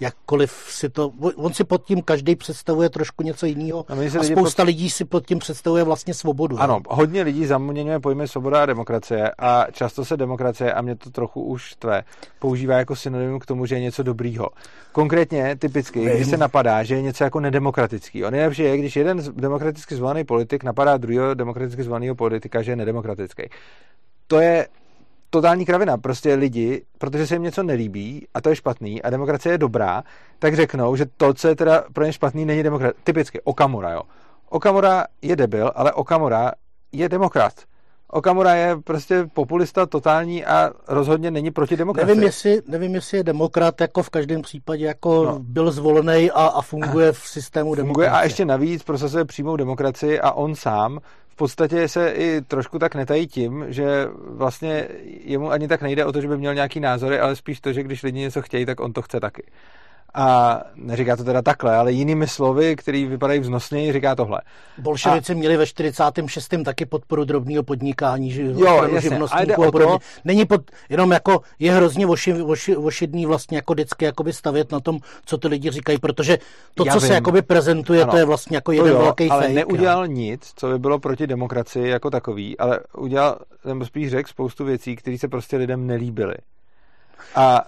[0.00, 4.62] jakkoliv si to, on si pod tím každý představuje trošku něco jiného a, a spousta
[4.62, 4.66] pod...
[4.66, 6.60] lidí si pod tím představuje vlastně svobodu.
[6.60, 6.82] Ano, ne?
[6.88, 11.42] hodně lidí zaměňuje pojmy svoboda a demokracie a často se demokracie, a mě to trochu
[11.42, 12.04] už tvé,
[12.38, 14.48] používá jako synonymum k tomu, že je něco dobrýho.
[14.92, 16.08] Konkrétně, typicky, Vím.
[16.08, 18.24] když se napadá, že je něco jako nedemokratický.
[18.24, 22.76] On nejlepší je, když jeden demokraticky zvolený politik napadá druhého demokraticky zvoleného politika, že je
[22.76, 23.42] nedemokratický.
[24.26, 24.66] To je
[25.30, 25.98] totální kravina.
[25.98, 30.02] Prostě lidi, protože se jim něco nelíbí a to je špatný a demokracie je dobrá,
[30.38, 32.94] tak řeknou, že to, co je teda pro ně špatný, není demokrat.
[33.04, 34.02] Typicky Okamura, jo.
[34.48, 36.52] Okamura je debil, ale Okamura
[36.92, 37.52] je demokrat.
[38.12, 42.08] Okamura je prostě populista totální a rozhodně není proti demokracii.
[42.08, 45.38] Nevím, jestli, nevím, jestli je demokrat jako v každém případě jako no.
[45.38, 48.10] byl zvolený a, a funguje v systému funguje demokracie.
[48.10, 50.98] Funguje a ještě navíc prosazuje přímou demokracii a on sám
[51.40, 54.88] podstatě se i trošku tak netají tím, že vlastně
[55.24, 57.82] jemu ani tak nejde o to, že by měl nějaký názory, ale spíš to, že
[57.82, 59.42] když lidi něco chtějí, tak on to chce taky.
[60.14, 64.40] A neříká to teda takhle, ale jinými slovy, který vypadají vznosněji, říká tohle.
[64.78, 65.36] Bolševici a...
[65.36, 66.48] měli ve 46.
[66.64, 69.98] taky podporu drobného podnikání, že jo, jasně, a, jde to...
[70.24, 74.80] Není pod, jenom jako je hrozně oši, oši, ošidný vlastně jako vždycky jakoby stavět na
[74.80, 76.38] tom, co ty lidi říkají, protože
[76.74, 77.08] to, Já co vím.
[77.08, 79.54] se jakoby prezentuje, ano, to je vlastně jako jeden jo, velký ale fake.
[79.54, 80.12] neudělal jo.
[80.12, 84.96] nic, co by bylo proti demokracii jako takový, ale udělal, nebo spíš řekl spoustu věcí,
[84.96, 86.34] které se prostě lidem nelíbily.
[87.34, 87.62] A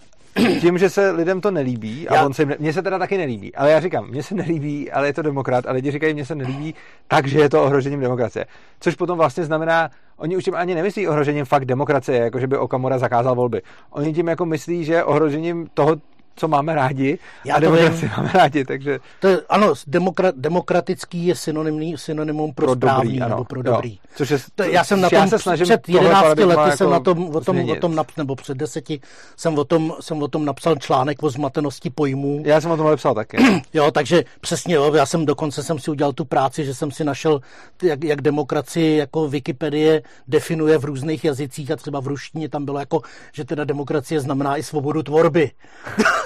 [0.61, 2.27] tím, že se lidem to nelíbí, a já...
[2.27, 5.13] on se, mně se teda taky nelíbí, ale já říkám, mně se nelíbí, ale je
[5.13, 6.75] to demokrat a lidi říkají, mně se nelíbí,
[7.09, 8.47] takže je to ohrožením demokracie.
[8.81, 12.59] Což potom vlastně znamená, oni už tím ani nemyslí ohrožením fakt demokracie, jako že by
[12.59, 13.63] Okamura zakázal volby.
[13.91, 15.97] Oni tím jako myslí, že ohrožením toho,
[16.37, 18.99] co máme rádi Já a demokracii máme rádi, takže...
[19.21, 23.63] To je, ano, demokra, demokratický je synonymní, synonymum pro, pro správný, dobrý, ano, nebo pro
[23.63, 23.91] dobrý.
[23.93, 26.77] Jo, což je, to, já jsem na tom, já se snažím před 11 lety jako
[26.77, 29.01] jsem na tom, o tom, o tom naps, nebo před deseti
[29.37, 32.43] jsem o, tom, jsem o tom napsal článek o zmatenosti pojmů.
[32.47, 33.37] Já jsem o tom napsal taky.
[33.75, 37.05] jo, takže přesně, jo, já jsem dokonce jsem si udělal tu práci, že jsem si
[37.05, 37.41] našel,
[37.83, 42.79] jak, jak demokracii jako Wikipedie definuje v různých jazycích a třeba v ruštině tam bylo
[42.79, 43.03] jako,
[43.33, 45.51] že teda demokracie znamená i svobodu tvorby.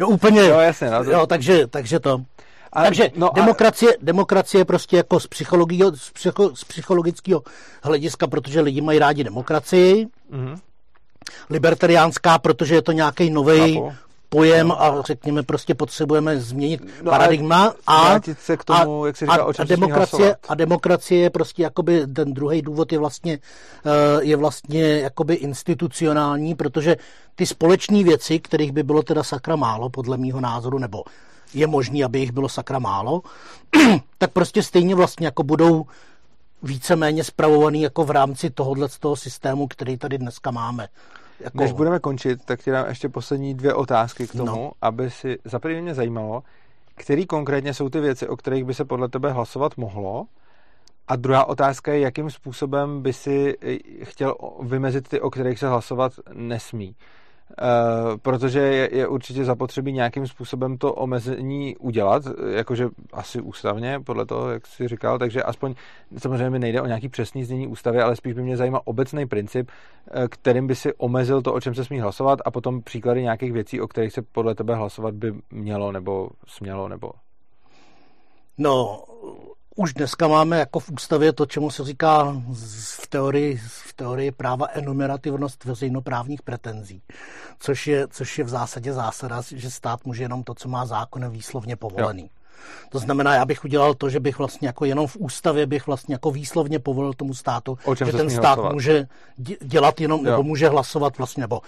[0.00, 0.40] jo, úplně.
[0.40, 0.90] Jo, jasně.
[0.90, 1.10] No, to...
[1.10, 2.20] jo, takže, takže to.
[2.72, 3.98] A, Takže no demokracie, a...
[4.02, 7.42] demokracie prostě jako z, psychologi, z, psycho, z psychologického
[7.82, 10.06] hlediska, protože lidi mají rádi demokracii.
[10.32, 10.58] Mm-hmm.
[11.50, 13.80] Libertariánská, protože je to nějaký nový
[14.28, 14.82] pojem no.
[14.82, 19.34] a řekněme prostě potřebujeme změnit no, paradigma a, se k tomu, a, jak se říká,
[19.34, 23.38] a, a, demokracie, a demokracie je prostě jakoby ten druhý důvod je vlastně,
[23.86, 26.96] eh, je vlastně jakoby institucionální, protože
[27.34, 31.04] ty společné věci, kterých by bylo teda sakra málo, podle mýho názoru, nebo
[31.54, 33.22] je možný, aby jich bylo sakra málo,
[34.18, 35.86] tak prostě stejně vlastně jako budou
[36.62, 40.88] víceméně spravovaný jako v rámci tohohle toho systému, který tady dneska máme.
[41.40, 41.58] Jako...
[41.58, 44.72] Než budeme končit, tak ti dám ještě poslední dvě otázky k tomu, no.
[44.82, 46.42] aby si za mě zajímalo,
[46.94, 50.26] který konkrétně jsou ty věci, o kterých by se podle tebe hlasovat mohlo.
[51.08, 53.56] A druhá otázka je, jakým způsobem by si
[54.02, 56.96] chtěl vymezit ty, o kterých se hlasovat nesmí.
[57.48, 64.26] Uh, protože je, je určitě zapotřebí nějakým způsobem to omezení udělat, jakože asi ústavně, podle
[64.26, 65.74] toho, jak jsi říkal, takže aspoň
[66.18, 69.70] samozřejmě mi nejde o nějaký přesný znění ústavy, ale spíš by mě zajímal obecný princip,
[70.10, 73.52] eh, kterým by si omezil to, o čem se smí hlasovat a potom příklady nějakých
[73.52, 77.10] věcí, o kterých se podle tebe hlasovat by mělo nebo smělo nebo...
[78.58, 79.04] No,
[79.78, 82.42] už dneska máme jako v ústavě to, čemu se říká
[83.00, 87.02] v teorii, v teorii práva enumerativnost veřejnoprávních pretenzí,
[87.58, 91.30] což je, což je v zásadě zásada, že stát může jenom to, co má zákon
[91.30, 92.22] výslovně povolený.
[92.22, 92.28] Jo.
[92.88, 96.14] To znamená, já bych udělal to, že bych vlastně jako jenom v ústavě bych vlastně
[96.14, 98.72] jako výslovně povolil tomu státu, že ten stát hlasovat?
[98.72, 99.06] může
[99.62, 100.30] dělat jenom, jo.
[100.30, 101.60] nebo může hlasovat vlastně, nebo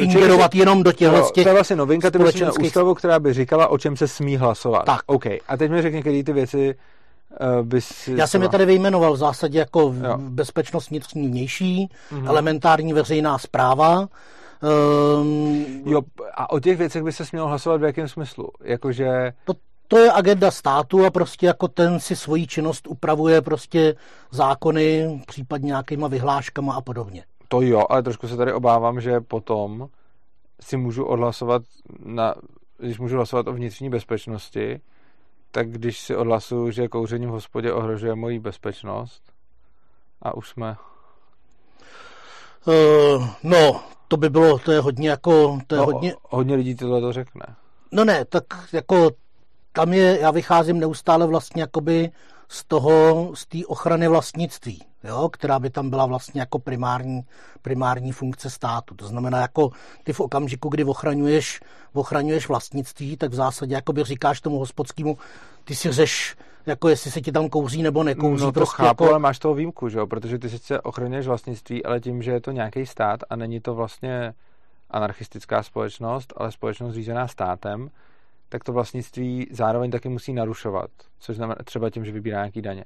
[0.00, 3.68] ingerovat jenom do těchto těch To je vlastně novinka, ty bys ústavu, která by říkala,
[3.68, 4.84] o čem se smí hlasovat.
[4.84, 5.00] Tak.
[5.06, 5.26] OK.
[5.26, 6.74] A teď mi řekni, které ty věci
[7.40, 8.08] uh, bys...
[8.08, 10.18] Já jsem je tady vyjmenoval v zásadě jako jo.
[10.18, 12.28] bezpečnost vnitřní vnější, mm-hmm.
[12.28, 14.08] elementární veřejná zpráva,
[14.62, 16.02] Um, jo,
[16.34, 18.48] a o těch věcech by se smělo hlasovat v jakém smyslu?
[18.64, 19.32] Jakože...
[19.44, 19.52] To,
[19.88, 23.94] to je agenda státu a prostě jako ten si svoji činnost upravuje prostě
[24.30, 27.24] zákony, případně nějakýma vyhláškama a podobně.
[27.52, 29.88] To jo, ale trošku se tady obávám, že potom
[30.60, 31.62] si můžu odhlasovat,
[31.98, 32.34] na,
[32.78, 34.80] když můžu hlasovat o vnitřní bezpečnosti,
[35.50, 39.22] tak když si odhlasuju, že kouření v hospodě ohrožuje moji bezpečnost.
[40.22, 40.76] A už jsme...
[42.66, 46.14] Uh, no, to by bylo, to je hodně jako, to je no, hodně...
[46.22, 47.42] Hodně lidí tohle to řekne.
[47.92, 49.10] No ne, tak jako
[49.72, 52.10] tam je, já vycházím neustále vlastně jakoby
[52.48, 57.20] z toho, z té ochrany vlastnictví, jo, která by tam byla vlastně jako primární,
[57.62, 58.94] primární funkce státu.
[58.94, 59.70] To znamená, jako
[60.04, 61.60] ty v okamžiku, kdy ochraňuješ,
[61.92, 65.18] ochraňuješ vlastnictví, tak v zásadě jakoby říkáš tomu hospodskému,
[65.64, 66.36] ty si řeš,
[66.66, 68.44] jako jestli se ti tam kouří nebo nekouří.
[68.44, 69.10] No to prostě chápu, jako...
[69.10, 70.06] ale máš toho výjimku, že jo?
[70.06, 73.74] protože ty sice ochraňuješ vlastnictví, ale tím, že je to nějaký stát a není to
[73.74, 74.34] vlastně
[74.90, 77.90] anarchistická společnost, ale společnost řízená státem,
[78.48, 82.84] tak to vlastnictví zároveň taky musí narušovat, což znamená třeba tím, že vybírá nějaký daně.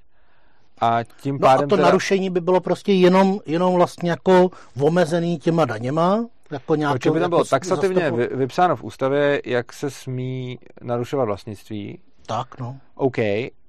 [0.81, 1.83] A tím pádem no a to teda...
[1.83, 4.51] narušení by bylo prostě jenom, jenom vlastně jako
[4.81, 8.37] omezený těma daněma, jako nějakou, Proč by tam bylo jako taxativně zastupu...
[8.37, 11.99] vypsáno v ústavě, jak se smí narušovat vlastnictví.
[12.27, 12.77] Tak, no.
[12.95, 13.19] OK.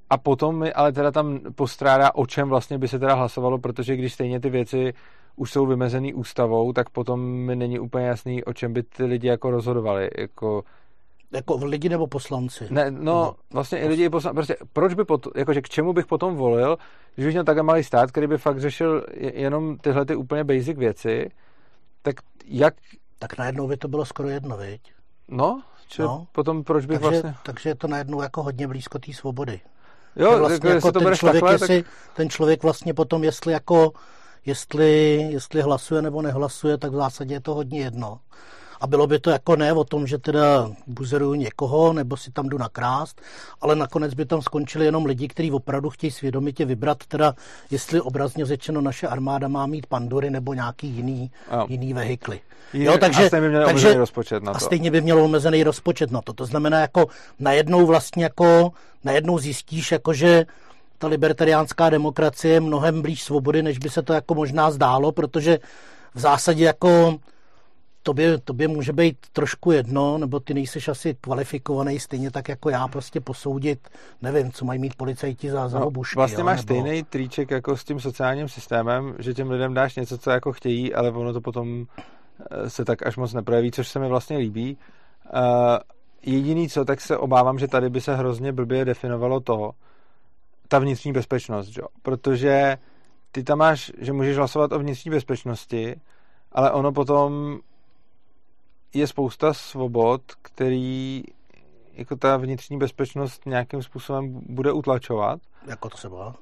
[0.10, 3.96] A potom mi ale teda tam postrádá, o čem vlastně by se teda hlasovalo, protože
[3.96, 4.94] když stejně ty věci
[5.36, 9.28] už jsou vymezený ústavou, tak potom mi není úplně jasný, o čem by ty lidi
[9.28, 10.10] jako rozhodovali.
[10.18, 10.64] Jako
[11.36, 12.68] jako lidi nebo poslanci?
[12.70, 14.36] Ne, no, no vlastně i lidi i poslanci.
[14.36, 16.78] Prostě proč by potom, jakože k čemu bych potom volil,
[17.16, 20.78] když bych měl takhle malý stát, který by fakt řešil jenom tyhle ty úplně basic
[20.78, 21.30] věci,
[22.02, 22.16] tak
[22.46, 22.74] jak...
[23.20, 24.82] Tak najednou by to bylo skoro jedno, viď?
[25.28, 26.28] No, či no.
[26.32, 27.36] potom proč bych takže, vlastně...
[27.44, 29.60] Takže je to najednou jako hodně blízko té svobody.
[30.16, 31.92] Jo, vlastně jako, to ten člověk, takhle, jestli, tak...
[32.16, 33.92] ten člověk vlastně potom, jestli jako
[34.46, 38.20] jestli, jestli hlasuje nebo nehlasuje, tak v zásadě je to hodně jedno.
[38.82, 42.50] A bylo by to jako ne o tom, že teda buzeruju někoho nebo si tam
[42.50, 43.22] jdu nakrást,
[43.62, 47.34] ale nakonec by tam skončili jenom lidi, kteří opravdu chtějí svědomitě vybrat, teda
[47.72, 51.66] jestli obrazně řečeno naše armáda má mít pandury nebo nějaký jiný, jo.
[51.70, 52.40] jiný vehikly.
[52.74, 54.58] Jo, takže, a stejně by měl takže, omezený rozpočet na to.
[54.58, 56.34] A stejně by měl omezený rozpočet na to.
[56.34, 57.08] To znamená, jako
[57.40, 58.72] najednou vlastně jako,
[59.04, 60.46] najednou zjistíš, jako že
[60.98, 65.60] ta libertariánská demokracie je mnohem blíž svobody, než by se to jako možná zdálo, protože
[66.14, 67.20] v zásadě jako
[68.06, 72.88] tobě, tobě může být trošku jedno, nebo ty nejseš asi kvalifikovaný stejně tak jako já
[72.88, 73.90] prostě posoudit,
[74.22, 76.16] nevím, co mají mít policajti za, za no, obušky.
[76.16, 76.82] Vlastně jo, máš nebo...
[76.82, 80.94] stejný triček jako s tím sociálním systémem, že těm lidem dáš něco, co jako chtějí,
[80.94, 81.86] ale ono to potom
[82.52, 84.78] eh, se tak až moc neprojeví, což se mi vlastně líbí.
[85.34, 85.42] Uh,
[86.26, 89.72] jediný co, tak se obávám, že tady by se hrozně blbě definovalo to,
[90.68, 91.88] ta vnitřní bezpečnost, jo?
[92.02, 92.78] protože
[93.32, 95.96] ty tam máš, že můžeš hlasovat o vnitřní bezpečnosti,
[96.52, 97.60] ale ono potom
[98.96, 101.24] je spousta svobod, který
[101.94, 105.40] jako ta vnitřní bezpečnost nějakým způsobem bude utlačovat.
[105.68, 106.36] Jako třeba?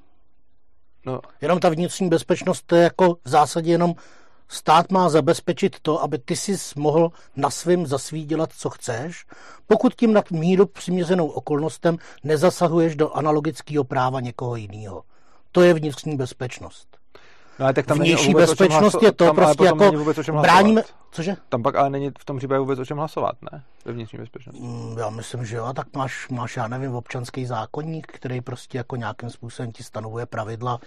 [1.05, 1.19] No.
[1.41, 3.93] Jenom ta vnitřní bezpečnost, to je jako v zásadě jenom
[4.47, 9.25] stát má zabezpečit to, aby ty si mohl na svým zasví dělat, co chceš,
[9.67, 15.03] pokud tím nad míru přiměřenou okolnostem nezasahuješ do analogického práva někoho jiného.
[15.51, 17.02] To je vnitřní bezpečnost.
[17.59, 19.91] No, ale tak tam vnější bezpečnost je to tam prostě jako
[20.41, 20.81] bráníme,
[21.11, 21.35] cože?
[21.49, 23.63] Tam pak ale není v tom případě vůbec o čem hlasovat, ne?
[23.85, 24.61] Ve vnitřní bezpečnosti.
[24.61, 28.95] Mm, já myslím, že jo, tak máš, máš, já nevím, občanský zákonník, který prostě jako
[28.95, 30.79] nějakým způsobem ti stanovuje pravidla,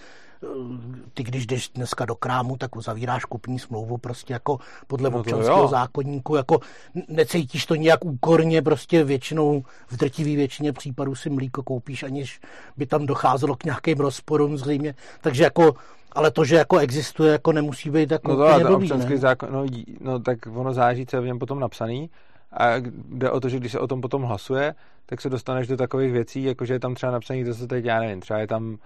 [1.14, 5.68] ty když jdeš dneska do krámu, tak uzavíráš kupní smlouvu prostě jako podle no občanského
[5.68, 6.60] zákonníku, jako
[7.08, 12.40] necítíš to nějak úkorně, prostě většinou v drtivý většině případů si mlíko koupíš, aniž
[12.76, 15.74] by tam docházelo k nějakým rozporům zřejmě, takže jako
[16.16, 19.18] ale to, že jako existuje, jako nemusí být jako no to, úplně občanský ne?
[19.18, 19.66] zákon, no,
[20.00, 22.10] no, tak ono záží, co je v něm potom napsaný
[22.52, 22.68] a
[23.08, 24.74] jde o to, že když se o tom potom hlasuje,
[25.06, 27.84] tak se dostaneš do takových věcí, jako že je tam třeba napsaný, to se teď,
[27.84, 28.78] já nevím, třeba je tam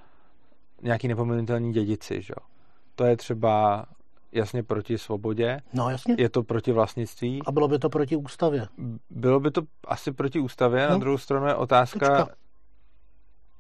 [0.83, 2.35] nějaký nepominutelný dědici, že?
[2.95, 3.85] To je třeba
[4.33, 5.61] jasně proti svobodě.
[5.72, 6.14] No jasně.
[6.18, 7.43] Je to proti vlastnictví.
[7.47, 8.66] A bylo by to proti ústavě.
[9.11, 10.91] Bylo by to asi proti ústavě, no.
[10.91, 12.28] na druhou stranu je otázka.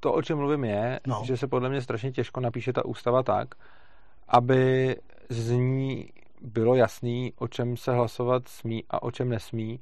[0.00, 1.22] To, o čem mluvím, je, no.
[1.24, 3.54] že se podle mě strašně těžko napíše ta ústava tak,
[4.28, 4.96] aby
[5.28, 6.08] z ní
[6.40, 9.80] bylo jasný, o čem se hlasovat smí a o čem nesmí,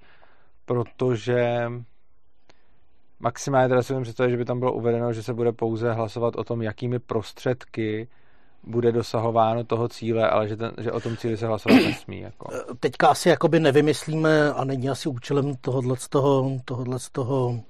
[0.64, 1.70] protože
[3.20, 6.44] maximálně teda si představit, že by tam bylo uvedeno, že se bude pouze hlasovat o
[6.44, 8.08] tom, jakými prostředky
[8.62, 12.20] bude dosahováno toho cíle, ale že, ten, že o tom cíli se hlasovat nesmí.
[12.20, 12.48] Jako.
[12.80, 17.60] Teďka asi jakoby nevymyslíme a není asi účelem tohohle z toho, tohohle z toho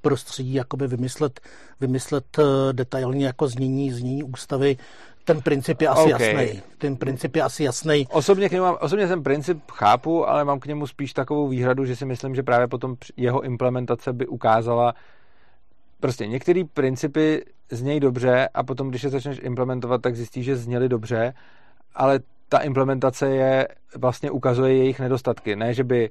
[0.00, 1.40] prostředí jakoby vymyslet,
[1.80, 2.42] vymyslet eh,
[2.72, 4.76] detailně jako znění, znění ústavy
[5.28, 6.34] ten princip je asi okay.
[6.34, 6.62] jasný.
[6.78, 8.06] Ten princip je asi jasný.
[8.10, 11.84] Osobně, k němu mám, osobně ten princip chápu, ale mám k němu spíš takovou výhradu,
[11.84, 14.94] že si myslím, že právě potom jeho implementace by ukázala,
[16.00, 20.88] prostě některé principy znějí dobře a potom, když je začneš implementovat, tak zjistíš, že zněly
[20.88, 21.34] dobře,
[21.94, 25.56] ale ta implementace je vlastně ukazuje jejich nedostatky.
[25.56, 26.10] Ne, že by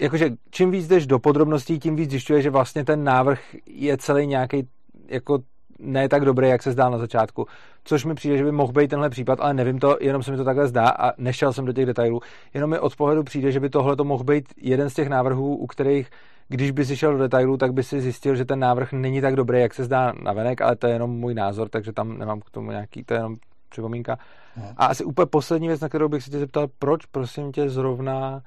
[0.00, 4.26] jakože čím víc jdeš do podrobností, tím víc zjišťuje, že vlastně ten návrh je celý
[4.26, 4.68] nějaký
[5.08, 5.38] jako
[5.78, 7.46] ne tak dobrý, jak se zdál na začátku.
[7.84, 10.36] Což mi přijde, že by mohl být tenhle případ, ale nevím to, jenom se mi
[10.36, 12.20] to takhle zdá a nešel jsem do těch detailů.
[12.54, 15.56] Jenom mi od pohledu přijde, že by tohle to mohl být jeden z těch návrhů,
[15.56, 16.10] u kterých
[16.48, 19.36] když by si šel do detailů, tak by si zjistil, že ten návrh není tak
[19.36, 22.40] dobrý, jak se zdá na venek, ale to je jenom můj názor, takže tam nemám
[22.40, 23.36] k tomu nějaký, to je jenom
[23.68, 24.18] připomínka.
[24.56, 24.62] No.
[24.76, 28.42] A asi úplně poslední věc, na kterou bych se tě zeptal, proč prosím tě zrovna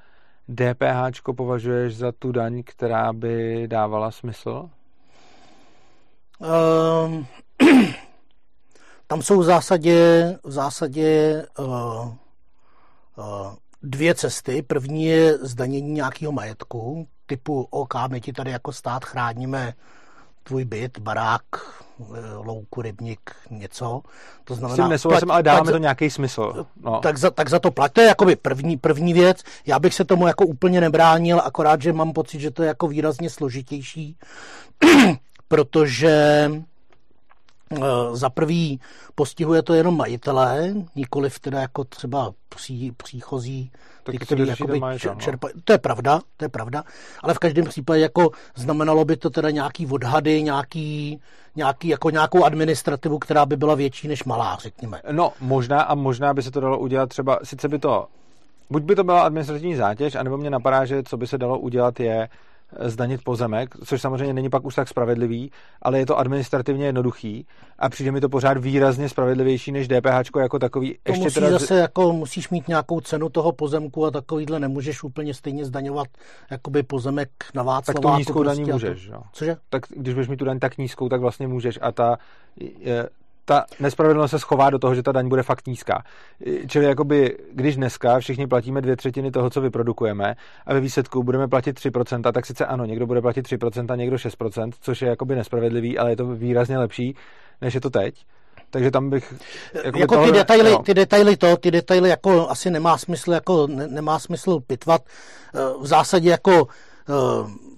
[0.52, 4.70] DPH považuješ za tu daň, která by dávala smysl?
[6.40, 7.28] Um,
[9.08, 12.16] tam jsou v zásadě, v zásadě uh, uh,
[13.84, 14.62] dvě cesty.
[14.62, 19.74] První je zdanění nějakého majetku, typu OK, my ti tady jako stát chráníme
[20.52, 21.44] tvůj byt, barák,
[22.00, 24.02] eh, louku, rybník, něco.
[24.44, 24.88] To znamená...
[24.88, 26.66] S nesouhlasím, ale dáváme to nějaký smysl.
[26.82, 27.00] No.
[27.00, 27.94] Tak, za, tak za to plať.
[27.94, 29.44] To je jakoby první, první věc.
[29.66, 32.88] Já bych se tomu jako úplně nebránil, akorát, že mám pocit, že to je jako
[32.88, 34.18] výrazně složitější,
[35.48, 36.52] protože
[38.14, 38.80] za prvý
[39.16, 43.72] postihuje to jenom majitelé, nikoli teda jako třeba pří, příchozí,
[44.04, 45.20] ty, který jakoby majitel, no.
[45.20, 45.54] čerpají.
[45.64, 46.84] To je pravda, to je pravda,
[47.24, 51.20] ale v každém případě jako znamenalo by to teda nějaký odhady, nějaký,
[51.56, 55.02] nějaký, jako nějakou administrativu, která by byla větší než malá, řekněme.
[55.12, 58.08] No, možná a možná by se to dalo udělat třeba, sice by to,
[58.70, 62.00] buď by to byla administrativní zátěž, anebo mě napadá, že co by se dalo udělat
[62.00, 62.30] je,
[62.80, 65.52] zdanit pozemek, což samozřejmě není pak už tak spravedlivý,
[65.82, 67.46] ale je to administrativně jednoduchý
[67.80, 70.98] a přijde mi to pořád výrazně spravedlivější než DPH jako takový.
[71.04, 71.50] To Ještě musí teda...
[71.50, 76.08] zase jako musíš mít nějakou cenu toho pozemku a takovýhle nemůžeš úplně stejně zdaňovat
[76.52, 78.02] jakoby pozemek na Václaváku.
[78.02, 79.22] Tak tu nízkou daní prostě můžeš, jo.
[79.34, 79.58] Cože?
[79.70, 82.18] Tak když budeš mít tu daň tak nízkou, tak vlastně můžeš a ta
[82.80, 83.10] je,
[83.52, 86.04] ta nespravedlnost se schová do toho, že ta daň bude fakt nízká.
[86.68, 90.36] Čili jakoby, když dneska všichni platíme dvě třetiny toho, co vyprodukujeme
[90.66, 94.72] a ve výsledku budeme platit 3%, tak sice ano, někdo bude platit 3%, někdo 6%,
[94.82, 97.16] což je jakoby nespravedlivý, ale je to výrazně lepší,
[97.62, 98.26] než je to teď.
[98.70, 99.34] Takže tam bych...
[99.96, 100.84] Jako tohle, ty, detaily, no.
[100.84, 105.02] ty detaily to, ty detaily jako asi nemá smysl, jako ne, nemá smysl pitvat.
[105.56, 106.68] Eh, v zásadě jako
[107.10, 107.71] eh,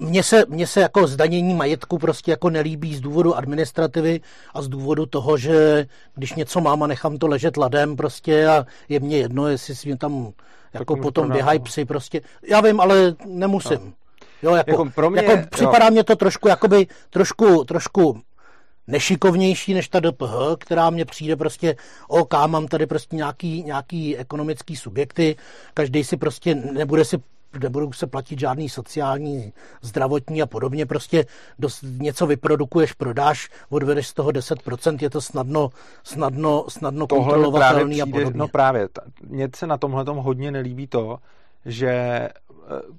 [0.00, 4.20] mně se, mně se jako zdanění majetku prostě jako nelíbí z důvodu administrativy
[4.54, 8.66] a z důvodu toho, že když něco mám a nechám to ležet ladem prostě a
[8.88, 10.32] je mně jedno, jestli si mě tam
[10.72, 12.20] jako tak potom běhají psy prostě.
[12.48, 13.78] Já vím, ale nemusím.
[13.84, 13.92] No.
[14.42, 15.90] Jo, jako, jako, pro mě, jako připadá jo.
[15.90, 18.20] mě to trošku, jakoby, trošku, trošku
[18.86, 21.76] nešikovnější než ta DPH, která mě přijde prostě,
[22.08, 25.36] OK, mám tady prostě nějaký, nějaký ekonomický subjekty,
[25.74, 27.18] každý si prostě nebude si
[27.58, 30.86] nebudou se platit žádný sociální, zdravotní a podobně.
[30.86, 31.26] Prostě
[31.58, 35.70] dost, něco vyprodukuješ, prodáš, odvedeš z toho 10%, je to snadno,
[36.02, 38.38] snadno, snadno kontrolovatelný a podobně.
[38.38, 38.88] No právě,
[39.22, 41.18] mně se na tomhle hodně nelíbí to,
[41.64, 42.30] že e,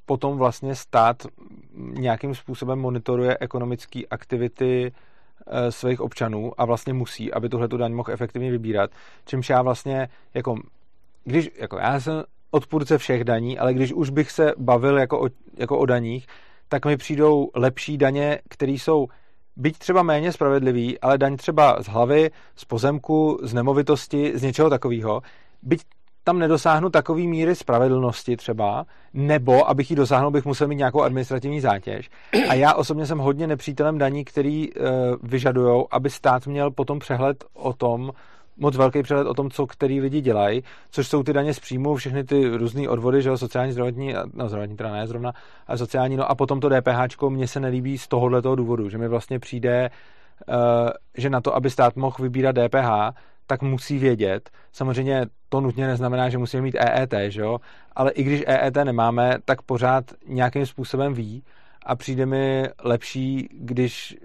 [0.05, 1.27] potom vlastně stát
[1.75, 4.91] nějakým způsobem monitoruje ekonomické aktivity
[5.47, 8.91] e, svých občanů a vlastně musí, aby tuhle tu daň mohl efektivně vybírat.
[9.25, 10.55] Čímž já vlastně, jako,
[11.23, 15.27] když, jako já jsem odpůrce všech daní, ale když už bych se bavil jako o,
[15.57, 16.27] jako o daních,
[16.67, 19.07] tak mi přijdou lepší daně, které jsou
[19.55, 24.69] byť třeba méně spravedlivý, ale daň třeba z hlavy, z pozemku, z nemovitosti, z něčeho
[24.69, 25.21] takového,
[25.61, 25.81] byť
[26.23, 31.61] tam nedosáhnu takový míry spravedlnosti třeba, nebo abych ji dosáhnul, bych musel mít nějakou administrativní
[31.61, 32.09] zátěž.
[32.49, 34.81] A já osobně jsem hodně nepřítelem daní, který e,
[35.23, 38.11] vyžadují, aby stát měl potom přehled o tom,
[38.57, 41.95] moc velký přehled o tom, co který lidi dělají, což jsou ty daně z příjmu,
[41.95, 45.33] všechny ty různé odvody, že jo, sociální, zdravotní, no zdravotní teda ne zrovna,
[45.67, 48.97] a sociální, no a potom to DPH mně se nelíbí z tohohle toho důvodu, že
[48.97, 49.89] mi vlastně přijde,
[50.47, 50.55] uh,
[51.17, 54.49] že na to, aby stát mohl vybírat DPH, tak musí vědět.
[54.71, 57.59] Samozřejmě to nutně neznamená, že musíme mít EET, že jo?
[57.95, 61.43] ale i když EET nemáme, tak pořád nějakým způsobem ví
[61.85, 64.17] a přijde mi lepší, když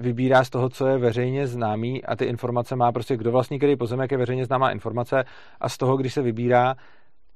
[0.00, 3.76] vybírá z toho, co je veřejně známý a ty informace má prostě, kdo vlastní který
[3.76, 5.24] pozemek je veřejně známá informace
[5.60, 6.76] a z toho, když se vybírá,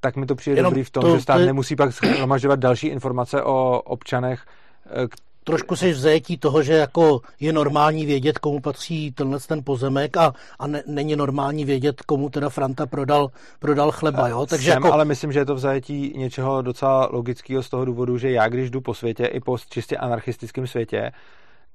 [0.01, 1.47] tak mi to přijde Jenom dobrý v tom, to, že stát to je...
[1.47, 4.47] nemusí pak shromažďovat další informace o občanech,
[4.87, 5.09] eh,
[5.49, 10.17] trošku si v zajetí toho, že jako je normální vědět, komu patří tenhle ten pozemek
[10.17, 14.47] a, a ne, není normální vědět, komu teda Franta prodal, prodal chleba, jo?
[14.47, 14.93] Takže Jsem, jako...
[14.93, 18.49] ale myslím, že je to v zajetí něčeho docela logického z toho důvodu, že já,
[18.49, 21.13] když jdu po světě, i po čistě anarchistickém světě,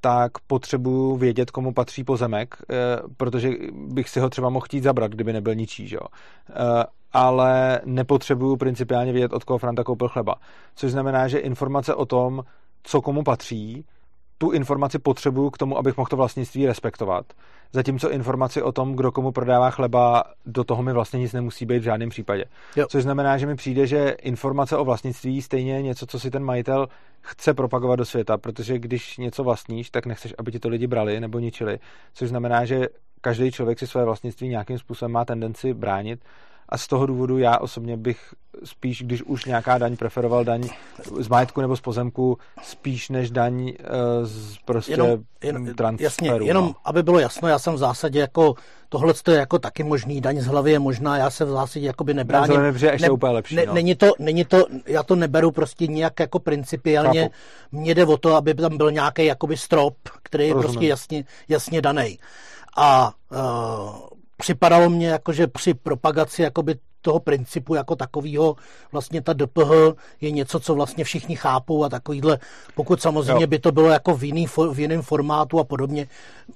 [0.03, 2.75] tak potřebuju vědět, komu patří pozemek, eh,
[3.17, 6.07] protože bych si ho třeba mohl chtít zabrat, kdyby nebyl ničí, že jo.
[6.49, 6.83] Eh,
[7.13, 10.35] ale nepotřebuju principiálně vědět, od koho Franta koupil chleba.
[10.75, 12.43] Což znamená, že informace o tom,
[12.83, 13.85] co komu patří,
[14.37, 17.25] tu informaci potřebuju k tomu, abych mohl to vlastnictví respektovat.
[17.73, 21.79] Zatímco informaci o tom, kdo komu prodává chleba, do toho mi vlastně nic nemusí být
[21.79, 22.45] v žádném případě.
[22.75, 22.85] Jo.
[22.89, 26.43] Což znamená, že mi přijde, že informace o vlastnictví stejně je něco, co si ten
[26.43, 26.87] majitel
[27.21, 31.19] chce propagovat do světa, protože když něco vlastníš, tak nechceš, aby ti to lidi brali
[31.19, 31.79] nebo ničili.
[32.13, 32.87] Což znamená, že
[33.21, 36.19] každý člověk si své vlastnictví nějakým způsobem má tendenci bránit
[36.73, 40.69] a z toho důvodu já osobně bych spíš, když už nějaká daň, preferoval daň
[41.19, 43.85] z majetku nebo z pozemku, spíš než daň eh,
[44.23, 45.09] z prostě jenom,
[45.43, 46.03] jen, transferu.
[46.03, 46.45] Jasně, no.
[46.45, 48.55] jenom aby bylo jasno, já jsem v zásadě jako
[48.89, 52.13] tohle je jako taky možný, daň z hlavy je možná, já se v zásadě jakoby
[52.13, 52.61] nebráním.
[52.61, 53.73] Ne, ne, ne, úplně lepší, ne, no.
[53.73, 57.33] není, to, není to, já to neberu prostě nějak jako principiálně, Chápu.
[57.71, 61.81] mně jde o to, aby tam byl nějaký jakoby strop, který je prostě jasně, jasně
[61.81, 62.19] daný.
[62.77, 64.12] A uh,
[64.43, 68.55] připadalo mně jako, že při propagaci jakoby toho principu jako takového
[68.91, 69.71] vlastně ta DPH
[70.21, 72.39] je něco, co vlastně všichni chápou a takovýhle,
[72.75, 73.47] pokud samozřejmě jo.
[73.47, 76.07] by to bylo jako v, jiný, v jiném formátu a podobně,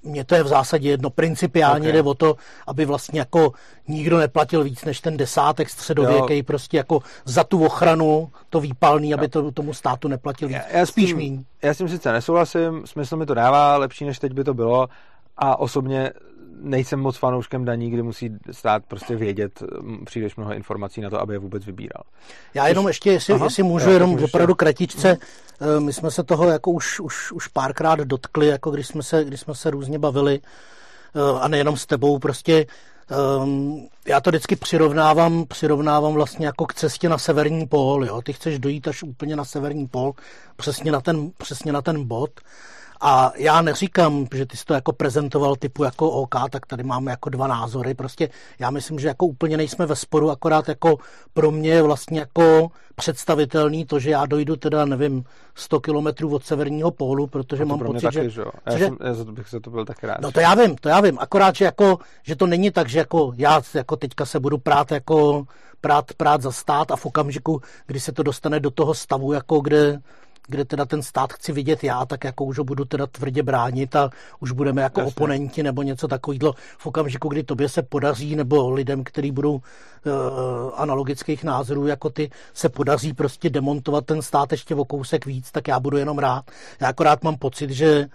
[0.03, 1.09] mně to je v zásadě jedno.
[1.09, 1.91] Principiálně okay.
[1.91, 2.35] jde o to,
[2.67, 3.51] aby vlastně jako
[3.87, 9.27] nikdo neplatil víc než ten desátek středověký, prostě jako za tu ochranu to výpalný, aby
[9.27, 10.57] to tomu státu neplatil víc.
[10.57, 11.43] Já, já Spíš tím, míň.
[11.61, 14.87] Já s tím sice nesouhlasím, smysl mi to dává, lepší než teď by to bylo
[15.37, 16.11] a osobně
[16.61, 19.63] nejsem moc fanouškem daní, kdy musí stát prostě vědět
[20.05, 22.03] příliš mnoho informací na to, aby je vůbec vybíral.
[22.53, 25.17] Já jenom ještě, jestli, Aha, jestli můžu, jenom můžu opravdu kratičce,
[25.61, 29.23] eh, my jsme se toho jako už, už, už párkrát dotkli, jako když jsme se,
[29.23, 30.39] když jsme se různě bavili
[31.15, 32.65] eh, a nejenom s tebou, prostě
[33.41, 38.05] Um, já to vždycky přirovnávám, přirovnávám vlastně jako k cestě na severní pól.
[38.05, 38.21] Jo?
[38.21, 40.13] Ty chceš dojít až úplně na severní pól,
[40.55, 42.29] přesně na ten, přesně na ten bod.
[43.01, 47.11] A já neříkám, že ty jsi to jako prezentoval typu jako OK, tak tady máme
[47.11, 47.93] jako dva názory.
[47.93, 48.29] Prostě
[48.59, 50.97] já myslím, že jako úplně nejsme ve sporu, akorát jako
[51.33, 55.23] pro mě je vlastně jako představitelný to, že já dojdu teda, nevím,
[55.55, 58.29] 100 kilometrů od severního pólu, protože mám pocit, taky, že...
[58.29, 58.43] že...
[58.65, 60.21] Já, jsem, já bych se to byl tak rád.
[60.21, 61.19] No to já vím, to já vím.
[61.19, 64.91] Akorát, že, jako, že to není tak, že jako já jako teďka se budu prát
[64.91, 65.45] jako
[65.81, 69.59] prát, prát za stát a v okamžiku, kdy se to dostane do toho stavu, jako
[69.59, 69.99] kde
[70.47, 73.95] kde teda ten stát chci vidět já, tak jako už ho budu teda tvrdě bránit
[73.95, 75.09] a už budeme jako Jasně.
[75.09, 79.61] oponenti nebo něco takového v okamžiku, kdy tobě se podaří, nebo lidem, kteří budou uh,
[80.75, 85.67] analogických názorů jako ty, se podaří prostě demontovat ten stát ještě o kousek víc, tak
[85.67, 86.51] já budu jenom rád.
[86.81, 88.07] Já akorát mám pocit, že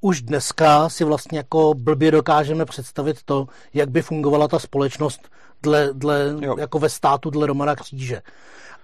[0.00, 5.28] už dneska si vlastně jako blbě dokážeme představit to, jak by fungovala ta společnost
[5.62, 8.22] dle, dle jako ve státu dle Romana Kříže.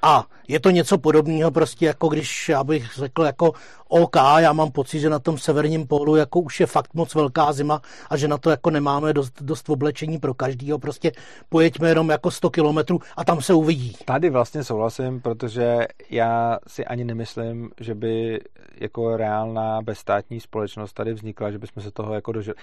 [0.03, 3.53] A je to něco podobného prostě jako když já bych řekl jako
[3.89, 7.53] OK, já mám pocit, že na tom severním pólu jako už je fakt moc velká
[7.53, 7.81] zima
[8.11, 11.13] a že na to jako nemáme dost, dost oblečení pro každýho, prostě
[11.49, 13.97] pojeďme jenom jako 100 kilometrů a tam se uvidí.
[14.05, 18.41] Tady vlastně souhlasím, protože já si ani nemyslím, že by
[18.81, 22.55] jako reálná bezstátní společnost tady vznikla, že bychom se toho jako dožili.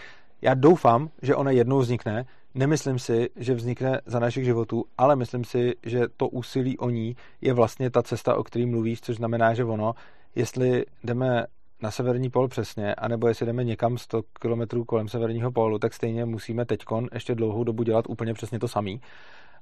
[0.42, 2.26] Já doufám, že ona jednou vznikne,
[2.58, 7.16] Nemyslím si, že vznikne za našich životů, ale myslím si, že to úsilí o ní
[7.42, 9.94] je vlastně ta cesta, o které mluvíš, což znamená, že ono,
[10.36, 11.46] jestli jdeme
[11.82, 16.26] na severní pol přesně, anebo jestli jdeme někam 100 km kolem severního pólu, tak stejně
[16.26, 19.02] musíme teďkon ještě dlouhou dobu dělat úplně přesně to samý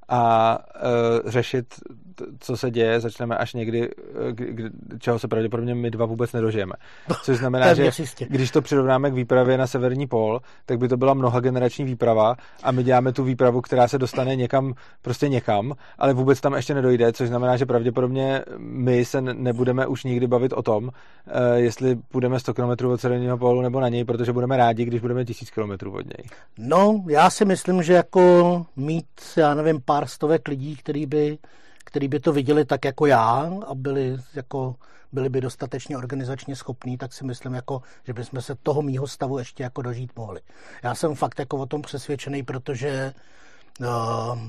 [0.10, 1.66] a uh, řešit,
[2.40, 3.90] co se děje, začneme až někdy,
[4.32, 4.70] kdy,
[5.00, 6.74] čeho se pravděpodobně my dva vůbec nedožijeme.
[7.24, 7.90] Což znamená, že
[8.28, 12.36] když to přirovnáme k výpravě na severní pól, tak by to byla mnoha generační výprava
[12.64, 16.74] a my děláme tu výpravu, která se dostane někam, prostě někam, ale vůbec tam ještě
[16.74, 20.92] nedojde, což znamená, že pravděpodobně my se nebudeme už nikdy bavit o tom, uh,
[21.56, 25.26] jestli půjdeme 100 km od severního pólu nebo na něj, protože budeme rádi, když budeme
[25.26, 26.30] 1000 km od něj.
[26.58, 29.06] No, já si myslím, že jako mít,
[29.38, 31.38] já nevím, pár stovek lidí, který by,
[31.86, 34.76] který by to viděli tak jako já a byli, jako,
[35.12, 39.38] byli by dostatečně organizačně schopní, tak si myslím, jako, že bychom se toho mýho stavu
[39.38, 40.42] ještě jako dožít mohli.
[40.84, 43.14] Já jsem fakt jako o tom přesvědčený, protože
[43.80, 44.40] uh,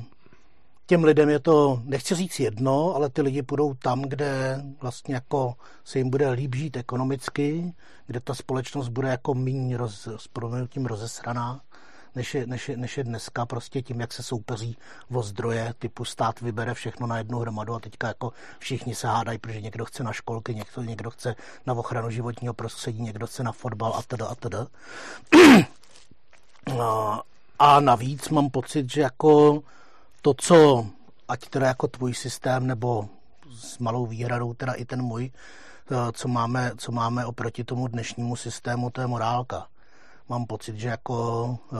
[0.86, 5.54] těm lidem je to, nechci říct jedno, ale ty lidi půjdou tam, kde vlastně jako
[5.84, 7.74] se jim bude líp žít ekonomicky,
[8.06, 10.28] kde ta společnost bude jako méně roz, s
[10.84, 11.60] rozesraná
[12.14, 14.76] než je, než, je, než je dneska prostě tím, jak se soupeří
[15.12, 19.38] o zdroje, typu stát vybere všechno na jednu hromadu a teďka jako všichni se hádají,
[19.38, 21.36] protože někdo chce na školky, někdo, někdo chce
[21.66, 24.66] na ochranu životního prostředí, někdo chce na fotbal a teda a teda.
[27.58, 29.62] A navíc mám pocit, že jako
[30.22, 30.86] to, co
[31.28, 33.08] ať teda jako tvůj systém, nebo
[33.56, 35.30] s malou výhradou teda i ten můj,
[36.12, 39.66] co máme, co máme oproti tomu dnešnímu systému, to je morálka
[40.28, 41.78] mám pocit, že jako uh,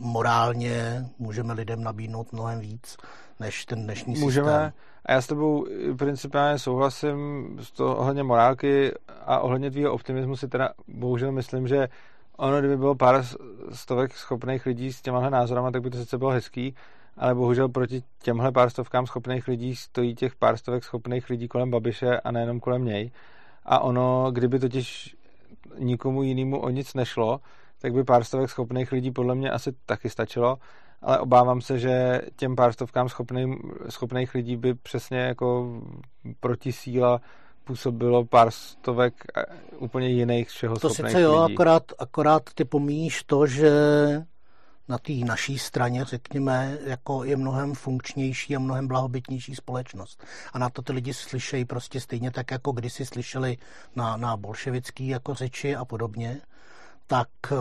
[0.00, 2.96] morálně můžeme lidem nabídnout mnohem víc
[3.40, 4.72] než ten dnešní můžeme, systém.
[5.06, 5.66] A já s tebou
[5.98, 8.92] principiálně souhlasím z toho ohledně morálky
[9.26, 11.88] a ohledně tvýho optimismu si teda bohužel myslím, že
[12.36, 13.24] ono, kdyby bylo pár
[13.72, 16.74] stovek schopných lidí s těmahle názorama, tak by to sice bylo hezký,
[17.16, 21.70] ale bohužel proti těmhle pár stovkám schopných lidí stojí těch pár stovek schopných lidí kolem
[21.70, 23.10] Babiše a nejenom kolem něj.
[23.64, 25.16] A ono, kdyby totiž
[25.78, 27.40] nikomu jinému o nic nešlo,
[27.80, 30.58] tak by pár stovek schopných lidí podle mě asi taky stačilo,
[31.02, 33.48] ale obávám se, že těm pár stovkám schopných,
[33.88, 35.80] schopných lidí by přesně jako
[36.40, 37.20] proti síla
[37.64, 39.14] působilo pár stovek
[39.78, 41.54] úplně jiných všeho to schopných sice jo, lidí.
[41.54, 43.70] Akorát, akorát ty pomíjíš to, že
[44.88, 50.24] na té naší straně, řekněme, jako je mnohem funkčnější a mnohem blahobytnější společnost.
[50.52, 53.58] A na to ty lidi slyšejí prostě stejně tak, jako kdysi slyšeli
[53.96, 56.40] na, na bolševický jako řeči a podobně
[57.06, 57.58] tak uh,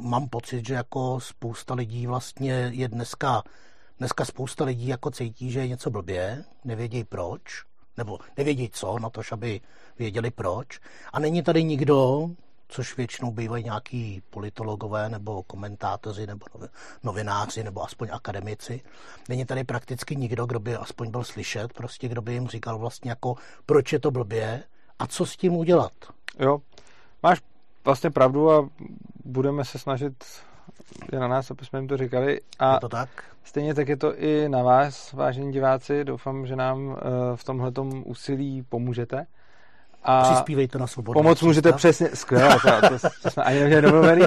[0.00, 3.42] mám pocit, že jako spousta lidí vlastně je dneska,
[3.98, 7.64] dneska spousta lidí jako cítí, že je něco blbě, nevědějí proč,
[7.96, 9.60] nebo nevědějí co, na to, aby
[9.98, 10.80] věděli proč.
[11.12, 12.30] A není tady nikdo,
[12.68, 16.46] což většinou bývají nějaký politologové nebo komentátoři nebo
[17.02, 18.80] novináři nebo aspoň akademici.
[19.28, 23.10] Není tady prakticky nikdo, kdo by aspoň byl slyšet, prostě kdo by jim říkal vlastně
[23.10, 23.34] jako,
[23.66, 24.62] proč je to blbě
[24.98, 25.92] a co s tím udělat.
[26.38, 26.58] Jo,
[27.22, 27.42] máš
[27.84, 28.68] vlastně pravdu a
[29.24, 30.24] budeme se snažit
[31.12, 32.40] je na nás, aby jsme jim to říkali.
[32.58, 33.08] A je to tak?
[33.44, 36.04] Stejně tak je to i na vás, vážení diváci.
[36.04, 37.72] Doufám, že nám eh, v tomhle
[38.04, 39.26] úsilí pomůžete.
[40.08, 41.20] A Přispívejte na svobodu.
[41.20, 44.24] Pomoc můžete přesně, skvěle, to, to, to jsme ani neměli domluvený.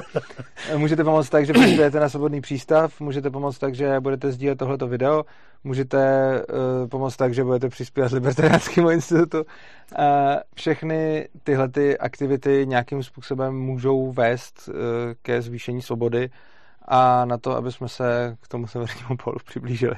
[0.77, 4.88] Můžete pomoct tak, že přispějete na svobodný přístav, můžete pomoct tak, že budete sdílet tohleto
[4.88, 5.23] video,
[5.64, 6.31] můžete
[6.81, 9.38] uh, pomoct tak, že budete přispívat Libertariánskému institutu.
[9.38, 9.45] Uh,
[10.56, 14.76] všechny tyhle ty aktivity nějakým způsobem můžou vést uh,
[15.22, 16.30] ke zvýšení svobody
[16.88, 19.95] a na to, aby jsme se k tomu severnímu polu přiblížili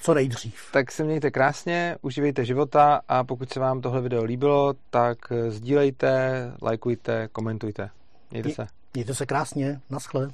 [0.00, 0.54] co nejdřív.
[0.72, 6.52] Tak se mějte krásně, užívejte života a pokud se vám tohle video líbilo, tak sdílejte,
[6.62, 7.90] lajkujte, komentujte.
[8.30, 8.66] Mějte se.
[8.94, 10.28] Mějte se krásně, naschle.